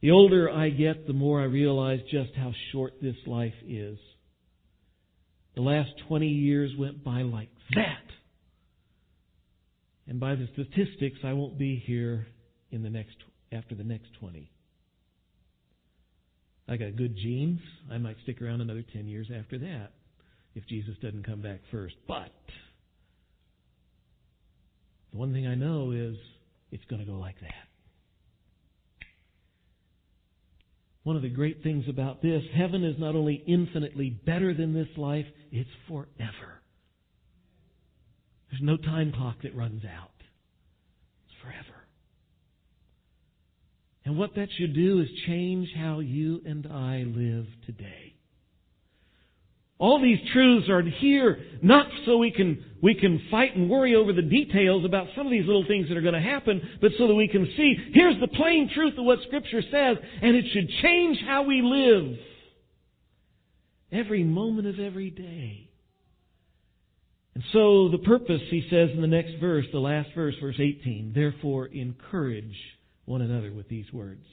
The 0.00 0.10
older 0.10 0.50
I 0.50 0.70
get, 0.70 1.06
the 1.06 1.12
more 1.12 1.40
I 1.40 1.44
realize 1.44 2.00
just 2.10 2.30
how 2.36 2.52
short 2.72 2.94
this 3.00 3.14
life 3.28 3.54
is. 3.64 3.96
The 5.54 5.62
last 5.62 5.90
20 6.08 6.26
years 6.26 6.72
went 6.76 7.04
by 7.04 7.22
like 7.22 7.50
that. 7.76 8.02
And 10.08 10.18
by 10.18 10.34
the 10.34 10.48
statistics, 10.52 11.20
I 11.22 11.34
won't 11.34 11.60
be 11.60 11.80
here 11.86 12.26
in 12.72 12.82
the 12.82 12.90
next, 12.90 13.14
after 13.52 13.76
the 13.76 13.84
next 13.84 14.08
20. 14.18 14.50
I 16.66 16.76
got 16.76 16.96
good 16.96 17.14
genes. 17.16 17.60
I 17.88 17.98
might 17.98 18.16
stick 18.24 18.42
around 18.42 18.62
another 18.62 18.84
10 18.92 19.06
years 19.06 19.28
after 19.32 19.58
that 19.58 19.92
if 20.54 20.66
Jesus 20.66 20.94
doesn't 21.02 21.24
come 21.24 21.42
back 21.42 21.60
first. 21.70 21.94
But 22.06 22.32
the 25.12 25.18
one 25.18 25.32
thing 25.32 25.46
I 25.46 25.54
know 25.54 25.92
is 25.92 26.16
it's 26.70 26.84
going 26.86 27.04
to 27.04 27.10
go 27.10 27.18
like 27.18 27.40
that. 27.40 27.68
One 31.04 31.16
of 31.16 31.22
the 31.22 31.28
great 31.28 31.62
things 31.62 31.84
about 31.88 32.22
this, 32.22 32.42
heaven 32.54 32.84
is 32.84 32.94
not 32.98 33.16
only 33.16 33.42
infinitely 33.46 34.10
better 34.10 34.54
than 34.54 34.72
this 34.72 34.88
life, 34.96 35.26
it's 35.50 35.68
forever. 35.88 36.60
There's 38.50 38.62
no 38.62 38.76
time 38.76 39.12
clock 39.12 39.36
that 39.42 39.56
runs 39.56 39.82
out. 39.84 40.10
It's 41.26 41.34
forever. 41.42 41.78
And 44.04 44.16
what 44.16 44.34
that 44.36 44.48
should 44.58 44.74
do 44.74 45.00
is 45.00 45.08
change 45.26 45.68
how 45.76 46.00
you 46.00 46.40
and 46.44 46.66
I 46.66 47.04
live 47.06 47.46
today. 47.66 48.11
All 49.82 50.00
these 50.00 50.20
truths 50.32 50.68
are 50.68 50.80
here 50.80 51.40
not 51.60 51.88
so 52.06 52.16
we 52.16 52.30
can, 52.30 52.64
we 52.80 52.94
can 52.94 53.20
fight 53.32 53.56
and 53.56 53.68
worry 53.68 53.96
over 53.96 54.12
the 54.12 54.22
details 54.22 54.84
about 54.84 55.08
some 55.16 55.26
of 55.26 55.32
these 55.32 55.44
little 55.44 55.64
things 55.66 55.88
that 55.88 55.96
are 55.96 56.02
going 56.02 56.14
to 56.14 56.20
happen, 56.20 56.78
but 56.80 56.92
so 56.96 57.08
that 57.08 57.16
we 57.16 57.26
can 57.26 57.52
see 57.56 57.74
here's 57.92 58.20
the 58.20 58.28
plain 58.28 58.70
truth 58.72 58.96
of 58.96 59.04
what 59.04 59.18
Scripture 59.26 59.60
says, 59.60 59.96
and 60.22 60.36
it 60.36 60.44
should 60.52 60.68
change 60.82 61.18
how 61.26 61.42
we 61.42 61.62
live 61.62 62.16
every 63.90 64.22
moment 64.22 64.68
of 64.68 64.78
every 64.78 65.10
day. 65.10 65.68
And 67.34 67.42
so 67.52 67.88
the 67.88 67.98
purpose, 67.98 68.42
he 68.50 68.64
says 68.70 68.90
in 68.94 69.00
the 69.00 69.08
next 69.08 69.40
verse, 69.40 69.66
the 69.72 69.80
last 69.80 70.10
verse, 70.14 70.36
verse 70.40 70.60
18, 70.60 71.10
therefore 71.12 71.66
encourage 71.66 72.54
one 73.04 73.20
another 73.20 73.50
with 73.50 73.68
these 73.68 73.92
words. 73.92 74.26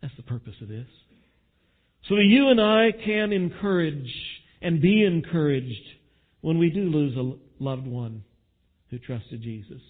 That's 0.00 0.16
the 0.16 0.22
purpose 0.22 0.54
of 0.62 0.68
this. 0.68 0.86
So 2.08 2.16
that 2.16 2.24
you 2.24 2.48
and 2.48 2.60
I 2.60 2.90
can 3.04 3.32
encourage 3.32 4.12
and 4.60 4.80
be 4.80 5.04
encouraged 5.04 5.86
when 6.40 6.58
we 6.58 6.70
do 6.70 6.82
lose 6.82 7.16
a 7.16 7.62
loved 7.62 7.86
one 7.86 8.24
who 8.90 8.98
trusted 8.98 9.42
Jesus. 9.42 9.80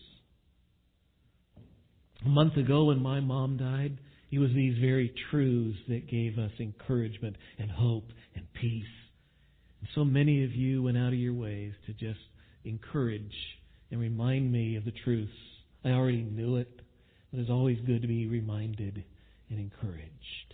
A 2.25 2.29
month 2.29 2.57
ago 2.57 2.85
when 2.85 3.03
my 3.03 3.21
mom 3.21 3.57
died, 3.57 3.99
it 4.31 4.39
was 4.39 4.51
these 4.55 4.79
very 4.79 5.13
truths 5.31 5.79
that 5.89 6.09
gave 6.09 6.39
us 6.39 6.53
encouragement 6.61 7.37
and 7.59 7.71
hope 7.71 8.09
and 8.35 8.47
peace. 8.55 8.85
And 9.81 9.89
so 9.95 10.05
many 10.05 10.45
of 10.45 10.53
you 10.53 10.83
went 10.83 10.97
out 10.97 11.09
of 11.09 11.19
your 11.19 11.35
ways 11.35 11.73
to 11.87 11.93
just 11.93 12.21
encourage 12.65 13.35
and 13.91 14.01
remind 14.01 14.53
me 14.53 14.77
of 14.77 14.85
the 14.85 14.93
truths. 15.05 15.33
I 15.85 15.91
already 15.91 16.23
knew 16.23 16.57
it, 16.57 16.71
but 17.31 17.41
it's 17.41 17.51
always 17.51 17.79
good 17.87 18.03
to 18.03 18.09
be 18.09 18.29
reminded 18.29 19.03
and 19.51 19.59
encouraged. 19.59 20.52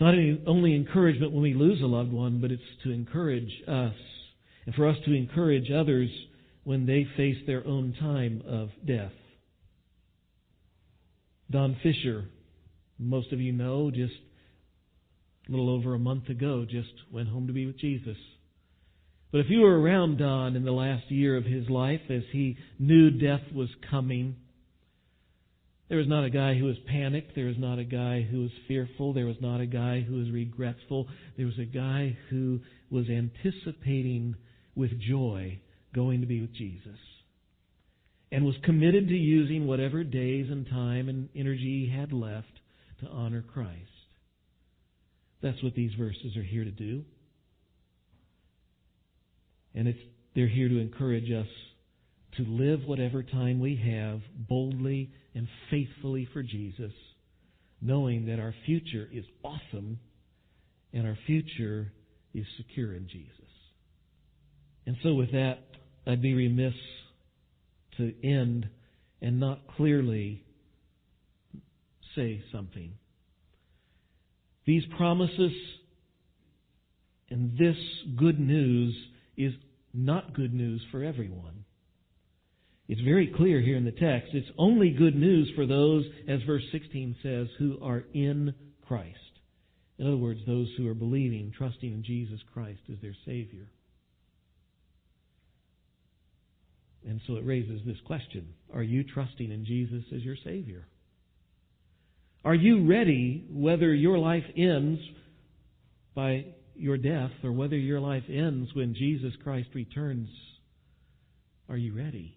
Not 0.00 0.14
only 0.46 0.74
encouragement 0.74 1.32
when 1.32 1.42
we 1.42 1.52
lose 1.52 1.82
a 1.82 1.86
loved 1.86 2.10
one, 2.10 2.40
but 2.40 2.50
it's 2.50 2.62
to 2.84 2.90
encourage 2.90 3.52
us 3.68 3.94
and 4.64 4.74
for 4.74 4.88
us 4.88 4.96
to 5.04 5.12
encourage 5.12 5.70
others 5.70 6.08
when 6.64 6.86
they 6.86 7.06
face 7.16 7.36
their 7.46 7.66
own 7.66 7.94
time 8.00 8.42
of 8.46 8.70
death. 8.86 9.12
Don 11.50 11.76
Fisher, 11.82 12.24
most 12.98 13.32
of 13.32 13.40
you 13.40 13.52
know, 13.52 13.90
just 13.90 14.14
a 15.48 15.50
little 15.50 15.68
over 15.68 15.94
a 15.94 15.98
month 15.98 16.28
ago, 16.28 16.64
just 16.64 16.92
went 17.12 17.28
home 17.28 17.46
to 17.48 17.52
be 17.52 17.66
with 17.66 17.78
Jesus. 17.78 18.16
But 19.32 19.40
if 19.40 19.46
you 19.50 19.60
were 19.60 19.80
around 19.80 20.18
Don 20.18 20.56
in 20.56 20.64
the 20.64 20.72
last 20.72 21.10
year 21.10 21.36
of 21.36 21.44
his 21.44 21.68
life 21.68 22.00
as 22.08 22.22
he 22.32 22.56
knew 22.78 23.10
death 23.10 23.42
was 23.54 23.68
coming, 23.90 24.36
there 25.90 25.98
was 25.98 26.06
not 26.06 26.24
a 26.24 26.30
guy 26.30 26.54
who 26.54 26.66
was 26.66 26.76
panicked. 26.86 27.34
There 27.34 27.46
was 27.46 27.58
not 27.58 27.80
a 27.80 27.84
guy 27.84 28.22
who 28.22 28.42
was 28.42 28.52
fearful. 28.68 29.12
There 29.12 29.26
was 29.26 29.40
not 29.40 29.60
a 29.60 29.66
guy 29.66 30.00
who 30.00 30.14
was 30.14 30.30
regretful. 30.30 31.08
There 31.36 31.46
was 31.46 31.58
a 31.58 31.64
guy 31.64 32.16
who 32.30 32.60
was 32.90 33.06
anticipating 33.10 34.36
with 34.76 34.92
joy 35.00 35.60
going 35.92 36.20
to 36.20 36.28
be 36.28 36.40
with 36.40 36.54
Jesus 36.54 36.98
and 38.30 38.44
was 38.44 38.54
committed 38.64 39.08
to 39.08 39.14
using 39.14 39.66
whatever 39.66 40.04
days 40.04 40.46
and 40.48 40.64
time 40.68 41.08
and 41.08 41.28
energy 41.34 41.88
he 41.90 41.92
had 41.92 42.12
left 42.12 42.60
to 43.00 43.08
honor 43.08 43.42
Christ. 43.42 43.90
That's 45.42 45.60
what 45.60 45.74
these 45.74 45.94
verses 45.98 46.36
are 46.36 46.44
here 46.44 46.62
to 46.62 46.70
do. 46.70 47.02
And 49.74 49.88
it's, 49.88 49.98
they're 50.36 50.46
here 50.46 50.68
to 50.68 50.78
encourage 50.78 51.32
us 51.32 51.48
to 52.36 52.44
live 52.44 52.80
whatever 52.86 53.22
time 53.22 53.60
we 53.60 53.76
have 53.76 54.20
boldly 54.48 55.10
and 55.34 55.48
faithfully 55.70 56.28
for 56.32 56.42
Jesus, 56.42 56.92
knowing 57.80 58.26
that 58.26 58.38
our 58.38 58.54
future 58.66 59.08
is 59.12 59.24
awesome 59.44 59.98
and 60.92 61.06
our 61.06 61.18
future 61.26 61.92
is 62.34 62.46
secure 62.56 62.94
in 62.94 63.08
Jesus. 63.08 63.34
And 64.86 64.96
so 65.02 65.14
with 65.14 65.32
that, 65.32 65.58
I'd 66.06 66.22
be 66.22 66.34
remiss 66.34 66.74
to 67.98 68.14
end 68.24 68.68
and 69.20 69.38
not 69.38 69.60
clearly 69.76 70.44
say 72.16 72.42
something. 72.52 72.92
These 74.66 74.84
promises 74.96 75.52
and 77.30 77.56
this 77.56 77.76
good 78.16 78.40
news 78.40 78.94
is 79.36 79.52
not 79.94 80.34
good 80.34 80.52
news 80.52 80.82
for 80.90 81.04
everyone. 81.04 81.59
It's 82.90 83.00
very 83.02 83.28
clear 83.28 83.60
here 83.60 83.76
in 83.76 83.84
the 83.84 83.92
text. 83.92 84.30
It's 84.34 84.50
only 84.58 84.90
good 84.90 85.14
news 85.14 85.48
for 85.54 85.64
those, 85.64 86.04
as 86.26 86.42
verse 86.42 86.64
16 86.72 87.14
says, 87.22 87.46
who 87.56 87.78
are 87.80 88.02
in 88.12 88.52
Christ. 88.88 89.16
In 90.00 90.08
other 90.08 90.16
words, 90.16 90.40
those 90.44 90.66
who 90.76 90.88
are 90.88 90.94
believing, 90.94 91.52
trusting 91.56 91.88
in 91.88 92.02
Jesus 92.02 92.40
Christ 92.52 92.80
as 92.90 92.98
their 93.00 93.14
Savior. 93.24 93.70
And 97.06 97.20
so 97.28 97.36
it 97.36 97.46
raises 97.46 97.80
this 97.86 98.00
question 98.06 98.54
Are 98.74 98.82
you 98.82 99.04
trusting 99.04 99.52
in 99.52 99.64
Jesus 99.64 100.02
as 100.12 100.22
your 100.22 100.36
Savior? 100.42 100.84
Are 102.44 102.56
you 102.56 102.88
ready 102.88 103.46
whether 103.52 103.94
your 103.94 104.18
life 104.18 104.42
ends 104.56 104.98
by 106.16 106.46
your 106.74 106.98
death 106.98 107.30
or 107.44 107.52
whether 107.52 107.76
your 107.76 108.00
life 108.00 108.24
ends 108.28 108.68
when 108.74 108.96
Jesus 108.96 109.32
Christ 109.44 109.68
returns? 109.74 110.28
Are 111.68 111.76
you 111.76 111.94
ready? 111.94 112.36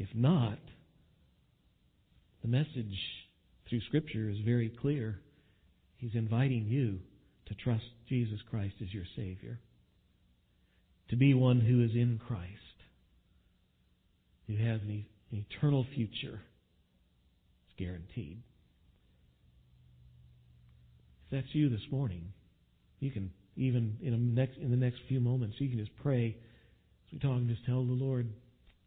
If 0.00 0.08
not, 0.14 0.58
the 2.40 2.48
message 2.48 2.98
through 3.68 3.82
Scripture 3.82 4.30
is 4.30 4.38
very 4.46 4.70
clear. 4.70 5.20
He's 5.98 6.14
inviting 6.14 6.68
you 6.68 7.00
to 7.46 7.54
trust 7.54 7.84
Jesus 8.08 8.40
Christ 8.48 8.76
as 8.80 8.94
your 8.94 9.04
Savior, 9.14 9.60
to 11.10 11.16
be 11.16 11.34
one 11.34 11.60
who 11.60 11.84
is 11.84 11.90
in 11.90 12.18
Christ, 12.26 12.48
who 14.46 14.56
has 14.56 14.80
an 14.80 15.04
eternal 15.32 15.84
future. 15.94 16.40
It's 17.66 17.78
guaranteed. 17.78 18.42
If 21.26 21.30
that's 21.30 21.54
you 21.54 21.68
this 21.68 21.86
morning, 21.90 22.32
you 23.00 23.10
can 23.10 23.30
even 23.54 23.98
in, 24.00 24.34
next, 24.34 24.56
in 24.56 24.70
the 24.70 24.78
next 24.78 25.00
few 25.08 25.20
moments, 25.20 25.56
you 25.58 25.68
can 25.68 25.78
just 25.78 25.94
pray 26.02 26.38
as 27.06 27.12
we 27.12 27.18
talk 27.18 27.36
and 27.36 27.50
just 27.50 27.66
tell 27.66 27.84
the 27.84 27.92
Lord, 27.92 28.30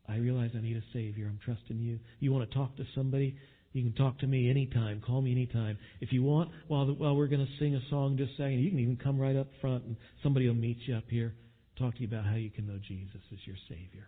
I 0.08 0.18
realize 0.18 0.52
I 0.56 0.62
need 0.62 0.78
a 0.78 0.84
Savior. 0.92 1.28
I'm 1.28 1.40
trusting 1.44 1.80
you. 1.80 2.00
You 2.20 2.34
want 2.34 2.50
to 2.50 2.56
talk 2.56 2.76
to 2.78 2.86
somebody? 2.94 3.36
You 3.72 3.82
can 3.84 3.94
talk 3.94 4.20
to 4.20 4.28
me 4.28 4.50
anytime. 4.50 5.02
Call 5.06 5.22
me 5.22 5.32
anytime. 5.32 5.78
If 6.02 6.12
you 6.12 6.24
want, 6.24 6.52
while, 6.68 6.86
the, 6.86 6.94
while 6.94 7.16
we're 7.16 7.28
going 7.28 7.46
to 7.46 7.52
sing 7.60 7.76
a 7.76 7.82
song 7.90 8.18
just 8.18 8.38
saying, 8.38 8.60
you 8.60 8.70
can 8.70 8.80
even 8.80 8.98
come 8.98 9.20
right 9.20 9.36
up 9.36 9.48
front 9.62 9.84
and 9.86 9.96
somebody 10.22 10.48
will 10.48 10.56
meet 10.56 10.78
you 10.86 10.96
up 10.96 11.06
here, 11.08 11.34
talk 11.78 11.96
to 11.96 12.02
you 12.02 12.08
about 12.08 12.26
how 12.26 12.36
you 12.36 12.52
can 12.52 12.68
know 12.68 12.80
Jesus 12.88 13.22
as 13.32 13.40
your 13.46 13.56
Savior. 13.68 14.08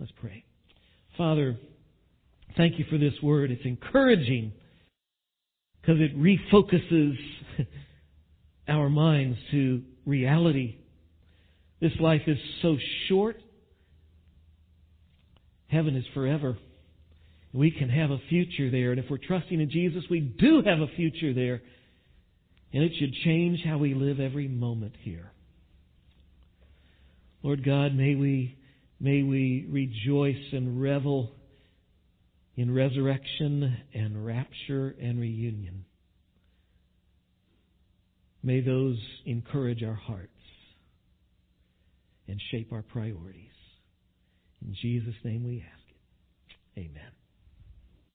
Let's 0.00 0.12
pray. 0.20 0.44
Father, 1.16 1.56
thank 2.56 2.78
you 2.78 2.86
for 2.90 2.98
this 2.98 3.14
word. 3.22 3.50
It's 3.50 3.64
encouraging 3.64 4.52
because 5.80 6.00
it 6.00 6.18
refocuses 6.18 7.16
our 8.68 8.88
minds 8.88 9.38
to 9.52 9.82
reality. 10.06 10.76
This 11.80 11.92
life 12.00 12.22
is 12.26 12.38
so 12.62 12.76
short 13.08 13.36
Heaven 15.72 15.96
is 15.96 16.04
forever. 16.12 16.58
We 17.54 17.70
can 17.70 17.88
have 17.88 18.10
a 18.10 18.18
future 18.28 18.70
there. 18.70 18.90
And 18.90 19.00
if 19.00 19.06
we're 19.10 19.16
trusting 19.16 19.58
in 19.58 19.70
Jesus, 19.70 20.04
we 20.10 20.20
do 20.20 20.62
have 20.62 20.80
a 20.80 20.94
future 20.96 21.32
there. 21.32 21.62
And 22.74 22.84
it 22.84 22.92
should 22.98 23.14
change 23.24 23.60
how 23.64 23.78
we 23.78 23.94
live 23.94 24.20
every 24.20 24.48
moment 24.48 24.94
here. 25.00 25.32
Lord 27.42 27.64
God, 27.64 27.94
may 27.94 28.14
we, 28.14 28.58
may 29.00 29.22
we 29.22 29.66
rejoice 29.70 30.52
and 30.52 30.80
revel 30.80 31.32
in 32.54 32.72
resurrection 32.72 33.74
and 33.94 34.26
rapture 34.26 34.94
and 35.00 35.18
reunion. 35.18 35.86
May 38.42 38.60
those 38.60 38.98
encourage 39.24 39.82
our 39.82 39.94
hearts 39.94 40.28
and 42.28 42.38
shape 42.50 42.72
our 42.74 42.82
priorities. 42.82 43.51
In 44.66 44.74
Jesus' 44.80 45.14
name 45.24 45.44
we 45.44 45.64
ask 45.72 45.82
it. 45.88 46.80
Amen. 46.80 47.21